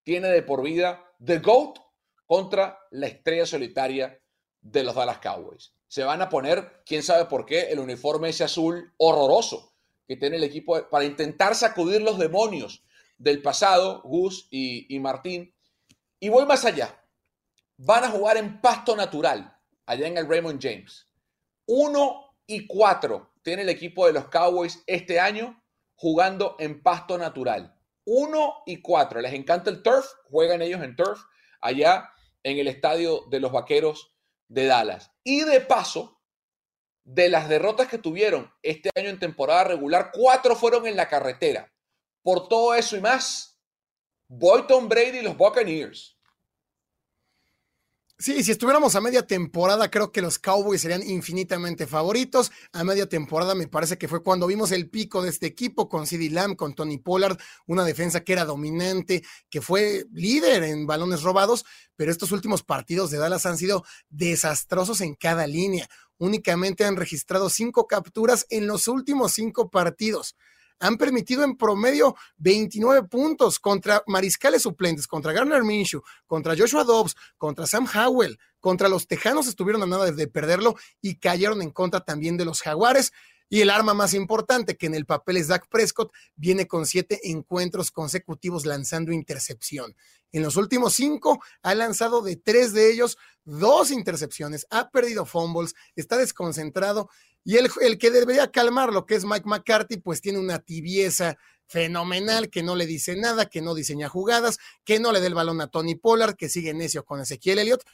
tiene 0.03 0.29
de 0.29 0.43
por 0.43 0.63
vida 0.63 1.15
The 1.25 1.39
GOAT 1.39 1.79
contra 2.27 2.79
la 2.91 3.07
estrella 3.07 3.47
solitaria 3.47 4.21
de 4.61 4.83
los 4.83 4.95
Dallas 4.95 5.19
Cowboys. 5.19 5.73
Se 5.89 6.05
van 6.05 6.21
a 6.21 6.29
poner, 6.29 6.83
quién 6.85 7.03
sabe 7.03 7.27
por 7.27 7.47
qué, 7.47 7.71
el 7.71 7.79
uniforme 7.79 8.29
ese 8.29 8.45
azul 8.45 8.93
horroroso 8.99 9.73
que 10.07 10.17
tiene 10.17 10.37
el 10.37 10.45
equipo 10.45 10.89
para 10.91 11.05
intentar 11.05 11.55
sacudir 11.55 12.03
los 12.03 12.19
demonios 12.19 12.85
del 13.17 13.41
pasado, 13.41 14.03
Gus 14.03 14.49
y, 14.51 14.95
y 14.95 14.99
Martín. 15.01 15.55
Y 16.21 16.29
voy 16.29 16.45
más 16.47 16.65
allá. 16.65 17.03
Van 17.77 18.05
a 18.05 18.11
jugar 18.11 18.37
en 18.37 18.61
pasto 18.61 18.97
natural, 18.97 19.57
allá 19.87 20.07
en 20.07 20.19
el 20.19 20.29
Raymond 20.29 20.61
James. 20.61 21.09
Uno 21.67 22.37
y 22.47 22.67
cuatro 22.67 23.33
tiene 23.47 23.63
el 23.63 23.69
equipo 23.69 24.09
de 24.09 24.13
los 24.13 24.27
Cowboys 24.29 24.83
este 24.89 25.21
año 25.21 25.63
jugando 25.95 26.57
en 26.59 26.83
pasto 26.83 27.17
natural. 27.17 27.81
Uno 28.05 28.65
y 28.67 28.83
cuatro. 28.83 29.21
Les 29.21 29.33
encanta 29.35 29.71
el 29.71 29.85
turf, 29.85 30.05
juegan 30.29 30.63
ellos 30.63 30.83
en 30.83 30.97
turf 30.97 31.21
allá 31.61 32.11
en 32.43 32.59
el 32.59 32.67
estadio 32.67 33.23
de 33.31 33.39
los 33.39 33.53
Vaqueros 33.53 34.13
de 34.49 34.67
Dallas. 34.67 35.13
Y 35.23 35.45
de 35.45 35.61
paso, 35.61 36.21
de 37.05 37.29
las 37.29 37.49
derrotas 37.49 37.87
que 37.87 37.99
tuvieron 37.99 38.53
este 38.65 38.91
año 38.97 39.11
en 39.11 39.21
temporada 39.21 39.63
regular, 39.63 40.11
cuatro 40.13 40.57
fueron 40.57 40.85
en 40.89 40.97
la 40.97 41.09
carretera. 41.09 41.73
Por 42.23 42.49
todo 42.49 42.75
eso 42.75 42.97
y 42.97 43.01
más, 43.01 43.61
Boyton 44.27 44.89
Brady 44.89 45.19
y 45.19 45.23
los 45.23 45.37
Buccaneers. 45.37 46.16
Sí, 48.19 48.43
si 48.43 48.51
estuviéramos 48.51 48.95
a 48.95 49.03
media 49.03 49.27
temporada, 49.27 49.91
creo 49.91 50.11
que 50.11 50.23
los 50.23 50.39
Cowboys 50.39 50.81
serían 50.81 51.03
infinitamente 51.03 51.87
favoritos. 51.87 52.51
A 52.73 52.83
media 52.83 53.07
temporada 53.07 53.55
me 53.55 53.69
parece 53.69 53.99
que 53.99 54.09
fue 54.09 54.23
cuando 54.23 54.47
vimos 54.47 54.73
el 54.73 54.89
pico 54.89 55.21
de 55.21 55.29
este 55.29 55.45
equipo 55.45 55.91
con 55.91 56.07
CeeDee 56.07 56.31
Lamb, 56.31 56.57
con 56.57 56.75
Tony 56.75 56.97
Pollard, 56.97 57.37
una 57.67 57.85
defensa 57.85 58.25
que 58.25 58.33
era 58.33 58.47
dominante, 58.47 59.23
que 59.51 59.61
fue 59.61 60.07
líder 60.15 60.63
en 60.63 60.87
balones 60.87 61.23
robados, 61.23 61.67
pero 61.95 62.11
estos 62.11 62.33
últimos 62.33 62.63
partidos 62.63 63.11
de 63.11 63.19
Dallas 63.19 63.45
han 63.45 63.59
sido 63.59 63.85
desastrosos 64.09 65.03
en 65.03 65.15
cada 65.15 65.47
línea. 65.47 65.87
Únicamente 66.17 66.87
han 66.87 66.97
registrado 66.97 67.51
cinco 67.51 67.87
capturas 67.87 68.47
en 68.49 68.67
los 68.67 68.89
últimos 68.89 69.33
cinco 69.33 69.69
partidos 69.69 70.37
han 70.79 70.97
permitido 70.97 71.45
en 71.45 71.57
promedio 71.57 72.17
29 72.39 73.09
puntos 73.09 73.59
contra 73.59 74.03
mariscales 74.07 74.63
suplentes, 74.63 75.07
contra 75.07 75.33
Garner 75.33 75.65
Minshew, 75.65 76.03
contra 76.27 76.57
Joshua 76.57 76.85
Dobbs, 76.85 77.17
contra 77.39 77.67
Sam 77.67 77.87
Howell, 77.93 78.39
contra 78.61 78.89
los 78.89 79.07
Tejanos 79.07 79.47
estuvieron 79.47 79.83
a 79.83 79.87
nada 79.87 80.11
de 80.11 80.29
perderlo 80.29 80.77
y 81.01 81.17
cayeron 81.17 81.63
en 81.63 81.71
contra 81.71 82.01
también 82.01 82.37
de 82.37 82.45
los 82.45 82.63
Jaguares. 82.63 83.13
Y 83.49 83.61
el 83.61 83.71
arma 83.71 83.95
más 83.95 84.13
importante, 84.13 84.77
que 84.77 84.87
en 84.87 84.97
el 84.97 85.07
papel 85.07 85.37
es 85.37 85.47
Dak 85.47 85.69
Prescott, 85.69 86.13
viene 86.35 86.67
con 86.67 86.85
siete 86.85 87.31
encuentros 87.31 87.93
consecutivos 87.93 88.67
lanzando 88.67 89.13
intercepción. 89.13 89.95
En 90.33 90.43
los 90.43 90.57
últimos 90.57 90.95
cinco 90.95 91.41
ha 91.63 91.75
lanzado 91.77 92.23
de 92.23 92.35
tres 92.37 92.73
de 92.73 92.91
ellos 92.91 93.19
dos 93.45 93.93
intercepciones, 93.93 94.67
ha 94.71 94.91
perdido 94.91 95.25
fumbles, 95.27 95.77
está 95.95 96.17
desconcentrado 96.17 97.09
y 97.47 97.59
el, 97.59 97.99
que 97.99 98.11
debería 98.11 98.51
calmar 98.51 98.93
lo 98.93 99.07
que 99.07 99.15
es 99.15 99.25
Mike 99.25 99.49
McCarthy, 99.49 99.99
pues 99.99 100.21
tiene 100.21 100.41
una 100.41 100.59
tibieza 100.59 101.39
fenomenal, 101.69 102.51
que 102.51 102.65
no 102.65 102.75
le 102.75 102.87
dice 102.87 103.15
nada, 103.15 103.47
que 103.47 103.63
no 103.63 103.77
diseña 103.77 104.09
jugadas, 104.09 104.59
que 104.85 104.99
no 104.99 105.13
le 105.13 105.21
dé 105.21 105.29
el 105.29 105.35
balón 105.35 105.61
a 105.61 105.69
Tony 105.69 105.95
Pollard, 105.95 106.35
que 106.35 106.49
sigue 106.49 106.75
necio 106.75 107.05
con 107.05 107.21
Ezequiel 107.21 107.61
Elliott. 107.61 107.85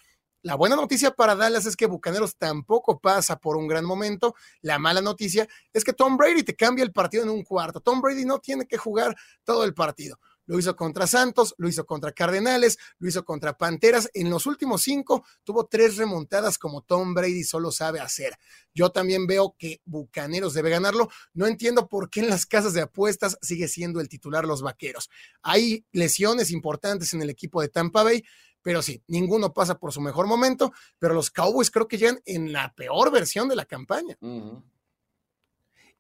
La 0.40 0.54
buena 0.54 0.74
noticia 0.74 1.10
para 1.10 1.36
Dallas 1.36 1.66
es 1.66 1.76
que 1.76 1.84
Bucaneros 1.84 2.36
tampoco 2.36 2.98
pasa 2.98 3.36
por 3.36 3.58
un 3.58 3.68
gran 3.68 3.84
momento. 3.84 4.34
La 4.62 4.78
mala 4.78 5.02
noticia 5.02 5.46
es 5.74 5.84
que 5.84 5.92
Tom 5.92 6.16
Brady 6.16 6.44
te 6.44 6.56
cambia 6.56 6.82
el 6.82 6.90
partido 6.90 7.22
en 7.22 7.28
un 7.28 7.44
cuarto. 7.44 7.80
Tom 7.80 8.00
Brady 8.00 8.24
no 8.24 8.38
tiene 8.38 8.66
que 8.66 8.78
jugar 8.78 9.14
todo 9.44 9.64
el 9.64 9.74
partido. 9.74 10.18
Lo 10.46 10.58
hizo 10.58 10.74
contra 10.76 11.06
Santos, 11.06 11.54
lo 11.58 11.68
hizo 11.68 11.86
contra 11.86 12.12
Cardenales, 12.12 12.78
lo 12.98 13.08
hizo 13.08 13.24
contra 13.24 13.56
Panteras. 13.56 14.10
En 14.14 14.30
los 14.30 14.46
últimos 14.46 14.82
cinco 14.82 15.24
tuvo 15.44 15.66
tres 15.66 15.96
remontadas 15.96 16.58
como 16.58 16.82
Tom 16.82 17.14
Brady 17.14 17.44
solo 17.44 17.70
sabe 17.70 18.00
hacer. 18.00 18.36
Yo 18.74 18.90
también 18.90 19.26
veo 19.26 19.54
que 19.58 19.80
Bucaneros 19.84 20.54
debe 20.54 20.70
ganarlo. 20.70 21.08
No 21.32 21.46
entiendo 21.46 21.88
por 21.88 22.10
qué 22.10 22.20
en 22.20 22.30
las 22.30 22.46
casas 22.46 22.72
de 22.74 22.82
apuestas 22.82 23.38
sigue 23.40 23.68
siendo 23.68 24.00
el 24.00 24.08
titular 24.08 24.44
los 24.44 24.62
Vaqueros. 24.62 25.10
Hay 25.42 25.86
lesiones 25.92 26.50
importantes 26.50 27.12
en 27.14 27.22
el 27.22 27.30
equipo 27.30 27.60
de 27.62 27.68
Tampa 27.68 28.02
Bay, 28.02 28.24
pero 28.62 28.80
sí, 28.80 29.02
ninguno 29.08 29.52
pasa 29.52 29.78
por 29.78 29.92
su 29.92 30.00
mejor 30.00 30.26
momento, 30.26 30.72
pero 30.98 31.14
los 31.14 31.30
Cowboys 31.30 31.70
creo 31.70 31.88
que 31.88 31.98
llegan 31.98 32.20
en 32.24 32.52
la 32.52 32.72
peor 32.74 33.10
versión 33.10 33.48
de 33.48 33.56
la 33.56 33.64
campaña. 33.64 34.16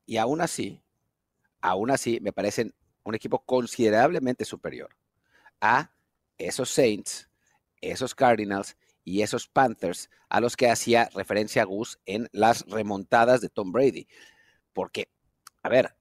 Y 0.06 0.16
aún 0.16 0.40
así, 0.40 0.80
aún 1.60 1.90
así, 1.90 2.20
me 2.20 2.32
parecen 2.32 2.74
un 3.04 3.14
equipo 3.14 3.44
considerablemente 3.44 4.44
superior 4.44 4.96
a 5.60 5.92
esos 6.38 6.70
Saints, 6.70 7.28
esos 7.80 8.14
Cardinals 8.14 8.76
y 9.04 9.22
esos 9.22 9.48
Panthers 9.48 10.10
a 10.28 10.40
los 10.40 10.56
que 10.56 10.70
hacía 10.70 11.08
referencia 11.14 11.64
Gus 11.64 11.98
en 12.06 12.28
las 12.32 12.66
remontadas 12.66 13.40
de 13.40 13.48
Tom 13.48 13.72
Brady. 13.72 14.06
Porque, 14.72 15.08
a 15.62 15.68
ver, 15.68 15.96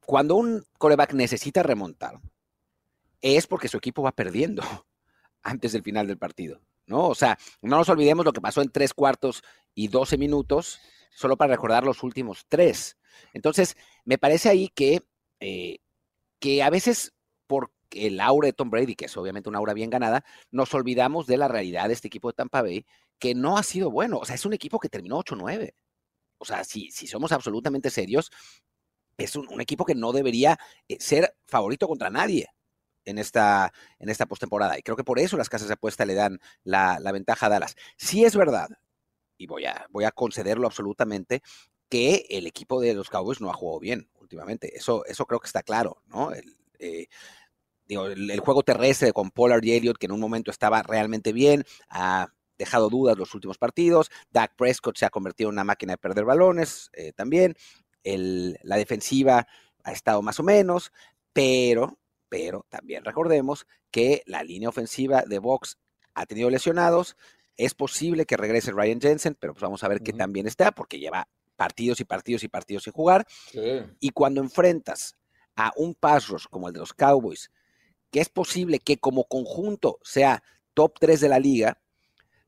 cuando 0.00 0.36
un 0.36 0.64
coreback 0.78 1.14
necesita 1.14 1.62
remontar, 1.62 2.20
es 3.20 3.46
porque 3.46 3.68
su 3.68 3.76
equipo 3.76 4.02
va 4.02 4.12
perdiendo 4.12 4.62
antes 5.42 5.72
del 5.72 5.82
final 5.82 6.06
del 6.06 6.18
partido, 6.18 6.60
¿no? 6.86 7.08
O 7.08 7.14
sea, 7.14 7.38
no 7.62 7.76
nos 7.76 7.88
olvidemos 7.88 8.24
lo 8.24 8.32
que 8.32 8.40
pasó 8.40 8.62
en 8.62 8.70
tres 8.70 8.94
cuartos 8.94 9.42
y 9.74 9.88
doce 9.88 10.18
minutos, 10.18 10.80
solo 11.10 11.36
para 11.36 11.54
recordar 11.54 11.84
los 11.84 12.02
últimos 12.02 12.46
tres. 12.48 12.96
Entonces, 13.32 13.76
me 14.04 14.18
parece 14.18 14.48
ahí 14.48 14.68
que 14.68 15.02
eh, 15.40 15.78
que 16.46 16.62
a 16.62 16.70
veces 16.70 17.12
por 17.48 17.72
el 17.90 18.20
aura 18.20 18.46
de 18.46 18.52
Tom 18.52 18.70
Brady, 18.70 18.94
que 18.94 19.06
es 19.06 19.16
obviamente 19.16 19.48
una 19.48 19.58
aura 19.58 19.74
bien 19.74 19.90
ganada, 19.90 20.24
nos 20.52 20.72
olvidamos 20.74 21.26
de 21.26 21.36
la 21.38 21.48
realidad 21.48 21.88
de 21.88 21.94
este 21.94 22.06
equipo 22.06 22.28
de 22.28 22.34
Tampa 22.34 22.62
Bay, 22.62 22.86
que 23.18 23.34
no 23.34 23.58
ha 23.58 23.64
sido 23.64 23.90
bueno. 23.90 24.18
O 24.18 24.24
sea, 24.24 24.36
es 24.36 24.46
un 24.46 24.52
equipo 24.52 24.78
que 24.78 24.88
terminó 24.88 25.18
8-9. 25.18 25.74
O 26.38 26.44
sea, 26.44 26.62
si, 26.62 26.92
si 26.92 27.08
somos 27.08 27.32
absolutamente 27.32 27.90
serios, 27.90 28.30
es 29.18 29.34
un, 29.34 29.60
equipo 29.60 29.84
que 29.84 29.96
no 29.96 30.12
debería 30.12 30.56
eh, 30.86 30.98
ser 31.00 31.34
favorito 31.48 31.88
contra 31.88 32.10
nadie 32.10 32.46
en 33.04 33.18
esta, 33.18 33.72
en 33.98 34.08
esta 34.08 34.26
postemporada. 34.26 34.78
Y 34.78 34.82
creo 34.82 34.96
que 34.96 35.02
por 35.02 35.18
eso 35.18 35.36
las 35.36 35.48
casas 35.48 35.66
de 35.66 35.74
apuesta 35.74 36.06
le 36.06 36.14
dan 36.14 36.38
la, 36.62 37.00
la, 37.00 37.10
ventaja 37.10 37.46
a 37.46 37.48
Dallas. 37.48 37.74
Sí 37.96 38.24
es 38.24 38.36
verdad 38.36 38.68
y 39.36 39.48
voy 39.48 39.64
a, 39.64 39.84
voy 39.90 40.04
a 40.04 40.12
concederlo 40.12 40.68
absolutamente, 40.68 41.42
que 41.88 42.26
el 42.30 42.46
equipo 42.46 42.80
de 42.80 42.94
los 42.94 43.10
Cowboys 43.10 43.40
no 43.40 43.50
ha 43.50 43.54
jugado 43.54 43.80
bien 43.80 44.08
últimamente. 44.26 44.76
Eso, 44.76 45.04
eso 45.06 45.24
creo 45.26 45.40
que 45.40 45.46
está 45.46 45.62
claro, 45.62 46.02
¿no? 46.06 46.32
El, 46.32 46.56
eh, 46.78 47.06
el, 47.88 48.40
juego 48.40 48.62
terrestre 48.62 49.12
con 49.12 49.30
Pollard 49.30 49.64
y 49.64 49.72
Elliott, 49.72 49.98
que 49.98 50.06
en 50.06 50.12
un 50.12 50.20
momento 50.20 50.50
estaba 50.50 50.82
realmente 50.82 51.32
bien, 51.32 51.64
ha 51.88 52.28
dejado 52.58 52.88
dudas 52.88 53.16
los 53.16 53.34
últimos 53.34 53.58
partidos. 53.58 54.10
Dak 54.30 54.56
Prescott 54.56 54.96
se 54.96 55.06
ha 55.06 55.10
convertido 55.10 55.50
en 55.50 55.54
una 55.54 55.64
máquina 55.64 55.92
de 55.92 55.98
perder 55.98 56.24
balones 56.24 56.90
eh, 56.94 57.12
también. 57.12 57.54
la 58.02 58.76
defensiva 58.76 59.46
ha 59.84 59.92
estado 59.92 60.22
más 60.22 60.40
o 60.40 60.42
menos, 60.42 60.92
pero, 61.32 61.98
pero 62.28 62.66
también 62.68 63.04
recordemos 63.04 63.66
que 63.90 64.22
la 64.26 64.42
línea 64.42 64.68
ofensiva 64.68 65.22
de 65.22 65.38
Box 65.38 65.78
ha 66.14 66.26
tenido 66.26 66.50
lesionados. 66.50 67.16
Es 67.56 67.74
posible 67.74 68.26
que 68.26 68.36
regrese 68.36 68.72
Ryan 68.72 69.00
Jensen, 69.00 69.36
pero 69.38 69.54
pues 69.54 69.62
vamos 69.62 69.84
a 69.84 69.88
ver 69.88 70.02
qué 70.02 70.12
también 70.12 70.46
está, 70.46 70.72
porque 70.72 70.98
lleva 70.98 71.28
partidos 71.56 72.00
y 72.00 72.04
partidos 72.04 72.44
y 72.44 72.48
partidos 72.48 72.84
sin 72.84 72.92
jugar. 72.92 73.26
Y 74.00 74.10
cuando 74.10 74.40
enfrentas 74.40 75.16
a 75.56 75.72
un 75.76 75.94
pass 75.94 76.28
como 76.50 76.68
el 76.68 76.74
de 76.74 76.80
los 76.80 76.92
Cowboys, 76.92 77.50
que 78.10 78.20
es 78.20 78.28
posible 78.28 78.78
que 78.78 78.98
como 78.98 79.24
conjunto 79.24 79.98
sea 80.02 80.42
top 80.74 80.98
3 81.00 81.20
de 81.20 81.28
la 81.28 81.38
liga, 81.38 81.80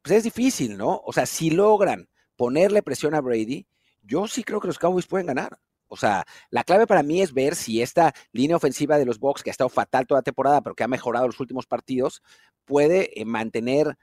pues 0.02 0.16
es 0.16 0.24
difícil, 0.24 0.76
¿no? 0.76 1.00
O 1.04 1.12
sea, 1.12 1.26
si 1.26 1.50
logran 1.50 2.08
ponerle 2.36 2.82
presión 2.82 3.14
a 3.14 3.20
Brady, 3.20 3.66
yo 4.02 4.28
sí 4.28 4.44
creo 4.44 4.60
que 4.60 4.68
los 4.68 4.78
Cowboys 4.78 5.06
pueden 5.06 5.26
ganar. 5.26 5.58
O 5.88 5.96
sea, 5.96 6.26
la 6.50 6.64
clave 6.64 6.86
para 6.86 7.02
mí 7.02 7.22
es 7.22 7.32
ver 7.32 7.56
si 7.56 7.80
esta 7.80 8.14
línea 8.32 8.56
ofensiva 8.56 8.98
de 8.98 9.06
los 9.06 9.18
Bucks, 9.18 9.42
que 9.42 9.50
ha 9.50 9.52
estado 9.52 9.70
fatal 9.70 10.06
toda 10.06 10.18
la 10.18 10.24
temporada, 10.24 10.60
pero 10.60 10.74
que 10.74 10.84
ha 10.84 10.88
mejorado 10.88 11.26
los 11.26 11.40
últimos 11.40 11.66
partidos, 11.66 12.22
puede 12.64 13.18
eh, 13.18 13.24
mantener 13.24 13.96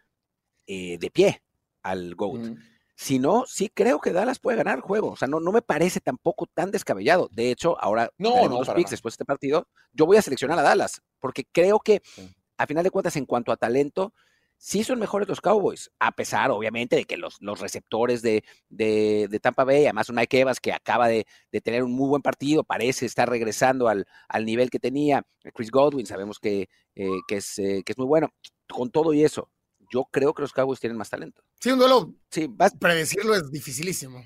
eh, 0.65 0.98
de 0.98 1.12
pie 1.12 1.44
al 1.84 2.15
GOAT. 2.15 2.58
Si 2.95 3.19
no, 3.19 3.43
sí 3.45 3.69
creo 3.73 3.99
que 3.99 4.13
Dallas 4.13 4.39
puede 4.39 4.58
ganar 4.58 4.77
el 4.77 4.81
juego. 4.81 5.12
O 5.12 5.15
sea, 5.17 5.27
no, 5.27 5.39
no 5.39 5.51
me 5.51 5.62
parece 5.62 5.99
tampoco 5.99 6.47
tan 6.47 6.71
descabellado. 6.71 7.29
De 7.31 7.51
hecho, 7.51 7.77
ahora, 7.81 8.10
no, 8.17 8.47
no, 8.47 8.60
los 8.60 8.69
picks 8.69 8.91
después 8.91 9.13
de 9.13 9.15
este 9.15 9.25
partido, 9.25 9.67
yo 9.91 10.05
voy 10.05 10.17
a 10.17 10.21
seleccionar 10.21 10.58
a 10.60 10.62
Dallas, 10.62 11.01
porque 11.19 11.45
creo 11.51 11.79
que, 11.79 12.01
a 12.58 12.65
final 12.65 12.84
de 12.84 12.91
cuentas, 12.91 13.17
en 13.17 13.25
cuanto 13.25 13.51
a 13.51 13.58
talento, 13.58 14.13
sí 14.58 14.84
son 14.84 14.99
mejores 14.99 15.27
los 15.27 15.41
Cowboys, 15.41 15.91
a 15.99 16.13
pesar, 16.13 16.51
obviamente, 16.51 16.95
de 16.95 17.05
que 17.05 17.17
los, 17.17 17.36
los 17.41 17.60
receptores 17.60 18.21
de, 18.21 18.43
de, 18.69 19.39
Tampa 19.41 19.65
Bay, 19.65 19.84
además 19.84 20.10
un 20.10 20.15
Mike 20.15 20.39
Evans 20.39 20.60
que 20.60 20.73
acaba 20.73 21.08
de, 21.08 21.25
tener 21.63 21.84
un 21.84 21.91
muy 21.91 22.08
buen 22.08 22.21
partido, 22.21 22.63
parece 22.63 23.05
estar 23.05 23.29
regresando 23.29 23.88
al, 23.88 24.05
al 24.29 24.45
nivel 24.45 24.69
que 24.69 24.79
tenía. 24.79 25.23
Chris 25.53 25.69
Godwin, 25.69 26.05
sabemos 26.05 26.39
que, 26.39 26.69
eh, 26.95 27.08
que, 27.27 27.38
es, 27.38 27.60
eh, 27.60 27.84
que 27.86 27.91
es 27.91 27.97
muy 27.97 28.08
bueno. 28.08 28.29
Con 28.67 28.89
todo 28.89 29.13
y 29.13 29.23
eso, 29.23 29.49
yo 29.91 30.06
creo 30.12 30.34
que 30.34 30.41
los 30.41 30.54
Cowboys 30.54 30.80
tienen 30.80 30.98
más 30.98 31.10
talento. 31.10 31.43
Sí, 31.60 31.71
un 31.71 31.80
duelo. 31.80 32.13
Sí, 32.30 32.50
predecirlo 32.80 33.36
es 33.36 33.52
dificilísimo. 33.52 34.24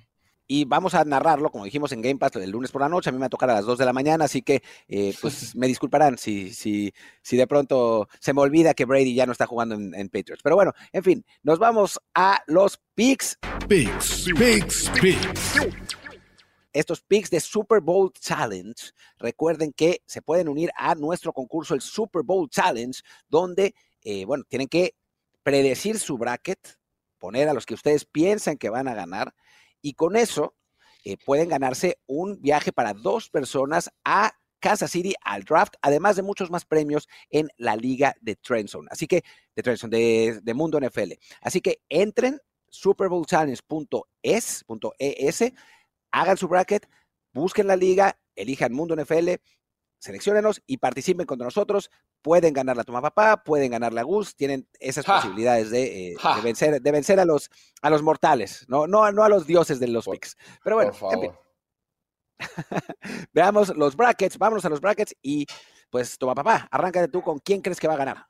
Y 0.51 0.65
vamos 0.65 0.95
a 0.95 1.05
narrarlo, 1.05 1.51
como 1.51 1.65
dijimos 1.65 1.91
en 1.91 2.01
Game 2.01 2.17
Pass, 2.17 2.35
el 2.37 2.49
lunes 2.49 2.71
por 2.71 2.81
la 2.81 2.89
noche. 2.89 3.09
A 3.09 3.11
mí 3.11 3.17
me 3.17 3.21
va 3.21 3.27
a 3.27 3.29
tocar 3.29 3.51
a 3.51 3.53
las 3.53 3.65
2 3.65 3.77
de 3.77 3.85
la 3.85 3.93
mañana, 3.93 4.25
así 4.25 4.41
que 4.41 4.63
eh, 4.87 5.13
pues 5.21 5.55
me 5.55 5.67
disculparán 5.67 6.17
si, 6.17 6.51
si, 6.55 6.91
si 7.21 7.37
de 7.37 7.45
pronto 7.45 8.09
se 8.19 8.33
me 8.33 8.41
olvida 8.41 8.73
que 8.73 8.85
Brady 8.85 9.13
ya 9.13 9.27
no 9.27 9.31
está 9.31 9.45
jugando 9.45 9.75
en, 9.75 10.09
Patriots. 10.09 10.41
Pero 10.41 10.55
bueno, 10.55 10.73
en 10.91 11.03
fin, 11.03 11.25
nos 11.43 11.59
vamos 11.59 11.99
a 12.15 12.41
los 12.47 12.81
picks. 12.95 13.37
Picks, 13.67 14.25
picks, 14.35 14.89
picks. 14.99 15.67
Estos 16.73 17.01
picks 17.01 17.29
de 17.29 17.41
Super 17.41 17.79
Bowl 17.79 18.11
Challenge, 18.13 18.91
recuerden 19.19 19.71
que 19.71 20.01
se 20.07 20.23
pueden 20.23 20.49
unir 20.49 20.71
a 20.75 20.95
nuestro 20.95 21.31
concurso, 21.31 21.75
el 21.75 21.81
Super 21.81 22.23
Bowl 22.23 22.49
Challenge, 22.49 22.99
donde, 23.27 23.75
eh, 24.01 24.25
bueno, 24.25 24.45
tienen 24.47 24.67
que 24.67 24.95
predecir 25.49 25.97
su 25.97 26.15
bracket, 26.19 26.59
poner 27.17 27.49
a 27.49 27.53
los 27.53 27.65
que 27.65 27.73
ustedes 27.73 28.05
piensan 28.05 28.57
que 28.57 28.69
van 28.69 28.87
a 28.87 28.93
ganar 28.93 29.33
y 29.81 29.93
con 29.93 30.15
eso 30.15 30.55
eh, 31.03 31.17
pueden 31.25 31.49
ganarse 31.49 31.97
un 32.05 32.39
viaje 32.39 32.71
para 32.71 32.93
dos 32.93 33.31
personas 33.31 33.89
a 34.05 34.31
Kansas 34.59 34.91
City 34.91 35.15
al 35.23 35.45
draft, 35.45 35.73
además 35.81 36.17
de 36.17 36.21
muchos 36.21 36.51
más 36.51 36.65
premios 36.65 37.07
en 37.31 37.49
la 37.57 37.75
liga 37.75 38.15
de 38.21 38.35
Trendzone. 38.35 38.89
Así 38.91 39.07
que, 39.07 39.23
de 39.55 39.63
Trendzone, 39.63 40.39
de, 40.39 40.53
Mundo 40.53 40.79
NFL. 40.79 41.13
Así 41.41 41.61
que 41.61 41.81
entren 41.89 42.39
superbowlchallenge.es, 42.67 44.65
.es, 44.99 45.53
hagan 46.11 46.37
su 46.37 46.47
bracket, 46.47 46.87
busquen 47.33 47.65
la 47.65 47.75
liga, 47.75 48.19
elijan 48.35 48.71
Mundo 48.71 48.95
NFL, 48.95 49.29
seleccionenos 49.97 50.61
y 50.67 50.77
participen 50.77 51.25
con 51.25 51.39
nosotros. 51.39 51.89
Pueden 52.21 52.53
ganar 52.53 52.75
la 52.75 52.83
toma 52.83 53.01
papá, 53.01 53.43
pueden 53.43 53.71
ganar 53.71 53.93
la 53.93 54.03
Gus, 54.03 54.35
tienen 54.35 54.67
esas 54.79 55.05
posibilidades 55.05 55.71
de, 55.71 56.11
eh, 56.11 56.15
vencer, 56.43 56.81
de 56.81 56.91
vencer 56.91 57.19
a 57.19 57.25
los, 57.25 57.49
a 57.81 57.89
los 57.89 58.01
mortales, 58.01 58.65
no, 58.67 58.87
no, 58.87 59.11
no 59.11 59.23
a 59.23 59.29
los 59.29 59.47
dioses 59.47 59.79
de 59.79 59.87
los 59.87 60.05
picks. 60.05 60.35
Pero 60.63 60.75
bueno, 60.75 60.91
veamos 63.33 63.75
los 63.75 63.95
brackets, 63.95 64.37
vámonos 64.37 64.65
a 64.65 64.69
los 64.69 64.81
brackets 64.81 65.15
y 65.21 65.45
pues 65.89 66.17
toma 66.17 66.35
papá, 66.35 66.67
arráncate 66.71 67.07
tú 67.07 67.21
con 67.21 67.39
quién 67.39 67.61
crees 67.61 67.79
que 67.79 67.87
va 67.87 67.93
a 67.93 67.97
ganar. 67.97 68.25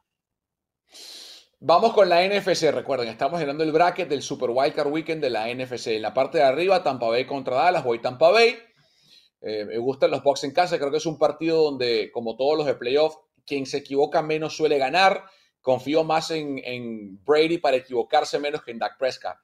Vamos 1.61 1.93
con 1.93 2.07
la 2.07 2.25
NFC, 2.25 2.71
recuerden, 2.71 3.09
estamos 3.09 3.37
llenando 3.37 3.65
el 3.65 3.73
bracket 3.73 4.07
del 4.07 4.21
Super 4.21 4.49
Wildcard 4.49 4.89
Weekend 4.89 5.21
de 5.21 5.29
la 5.29 5.53
NFC. 5.53 5.87
En 5.87 6.03
la 6.03 6.13
parte 6.13 6.37
de 6.37 6.45
arriba, 6.45 6.81
Tampa 6.83 7.07
Bay 7.07 7.25
contra 7.25 7.57
Dallas, 7.57 7.83
voy 7.83 7.99
Tampa 7.99 8.31
Bay. 8.31 8.57
Eh, 9.41 9.65
me 9.65 9.77
gustan 9.77 10.11
los 10.11 10.23
Bucks 10.23 10.45
en 10.45 10.53
casa, 10.53 10.77
creo 10.77 10.89
que 10.89 10.97
es 10.97 11.05
un 11.05 11.17
partido 11.17 11.63
donde, 11.63 12.11
como 12.13 12.37
todos 12.37 12.57
los 12.57 12.65
de 12.65 12.75
playoff, 12.75 13.17
quien 13.45 13.65
se 13.65 13.77
equivoca 13.77 14.21
menos 14.21 14.55
suele 14.55 14.77
ganar. 14.77 15.23
Confío 15.61 16.03
más 16.03 16.31
en, 16.31 17.23
Brady 17.23 17.57
para 17.57 17.77
equivocarse 17.77 18.39
menos 18.39 18.63
que 18.63 18.71
en 18.71 18.79
Dak 18.79 18.97
Prescott. 18.97 19.37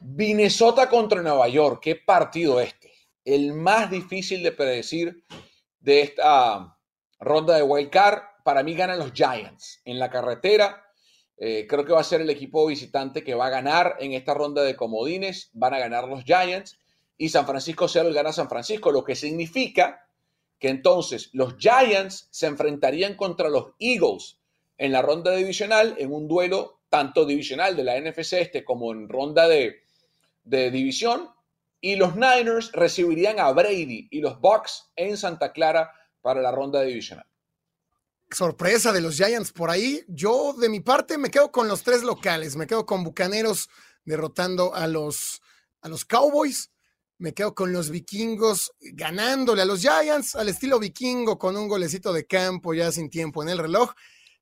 Minnesota 0.00 0.88
contra 0.88 1.22
Nueva 1.22 1.48
York, 1.48 1.80
qué 1.82 1.96
partido 1.96 2.60
este. 2.60 2.92
El 3.24 3.52
más 3.52 3.90
difícil 3.90 4.42
de 4.42 4.52
predecir 4.52 5.24
de 5.78 6.00
esta 6.02 6.76
ronda 7.18 7.56
de 7.56 7.62
wild 7.62 7.90
card. 7.90 8.22
Para 8.44 8.62
mí 8.62 8.74
ganan 8.74 8.98
los 8.98 9.12
Giants 9.12 9.82
en 9.84 9.98
la 9.98 10.10
carretera. 10.10 10.84
Eh, 11.36 11.66
creo 11.68 11.84
que 11.84 11.92
va 11.92 12.00
a 12.00 12.04
ser 12.04 12.20
el 12.20 12.30
equipo 12.30 12.66
visitante 12.66 13.22
que 13.22 13.34
va 13.34 13.46
a 13.46 13.50
ganar 13.50 13.96
en 13.98 14.12
esta 14.12 14.32
ronda 14.32 14.62
de 14.62 14.76
comodines. 14.76 15.50
Van 15.52 15.74
a 15.74 15.78
ganar 15.78 16.08
los 16.08 16.24
Giants 16.24 16.78
y 17.16 17.28
San 17.28 17.46
Francisco 17.46 17.86
Seattle 17.86 18.14
gana 18.14 18.32
San 18.32 18.48
Francisco, 18.48 18.90
lo 18.90 19.04
que 19.04 19.14
significa 19.14 20.06
que 20.60 20.68
entonces 20.68 21.30
los 21.32 21.56
Giants 21.56 22.28
se 22.30 22.46
enfrentarían 22.46 23.16
contra 23.16 23.48
los 23.48 23.72
Eagles 23.80 24.38
en 24.76 24.92
la 24.92 25.02
ronda 25.02 25.34
divisional, 25.34 25.96
en 25.98 26.12
un 26.12 26.28
duelo 26.28 26.82
tanto 26.90 27.24
divisional 27.24 27.74
de 27.76 27.84
la 27.84 27.98
NFC 27.98 28.34
este 28.34 28.64
como 28.64 28.92
en 28.92 29.08
ronda 29.08 29.48
de, 29.48 29.82
división, 30.44 31.30
y 31.80 31.96
los 31.96 32.14
Niners 32.14 32.72
recibirían 32.72 33.40
a 33.40 33.50
Brady 33.52 34.08
y 34.10 34.20
los 34.20 34.38
Bucks 34.40 34.90
en 34.96 35.16
Santa 35.16 35.52
Clara 35.52 35.92
para 36.20 36.42
la 36.42 36.52
ronda 36.52 36.82
divisional. 36.82 37.24
Sorpresa 38.30 38.92
de 38.92 39.00
los 39.00 39.16
Giants 39.16 39.52
por 39.52 39.70
ahí. 39.70 40.04
Yo, 40.08 40.52
de 40.52 40.68
mi 40.68 40.80
parte, 40.80 41.16
me 41.16 41.30
quedo 41.30 41.50
con 41.50 41.68
los 41.68 41.82
tres 41.82 42.02
locales. 42.02 42.54
Me 42.54 42.66
quedo 42.66 42.84
con 42.86 43.02
Bucaneros 43.02 43.70
derrotando 44.04 44.74
a 44.74 44.86
los, 44.86 45.40
a 45.80 45.88
los 45.88 46.04
Cowboys 46.04 46.70
me 47.20 47.34
quedo 47.34 47.54
con 47.54 47.70
los 47.70 47.90
vikingos 47.90 48.72
ganándole 48.80 49.60
a 49.60 49.66
los 49.66 49.80
Giants 49.80 50.34
al 50.36 50.48
estilo 50.48 50.78
vikingo 50.78 51.38
con 51.38 51.54
un 51.54 51.68
golecito 51.68 52.14
de 52.14 52.26
campo 52.26 52.72
ya 52.72 52.90
sin 52.90 53.10
tiempo 53.10 53.42
en 53.42 53.50
el 53.50 53.58
reloj. 53.58 53.92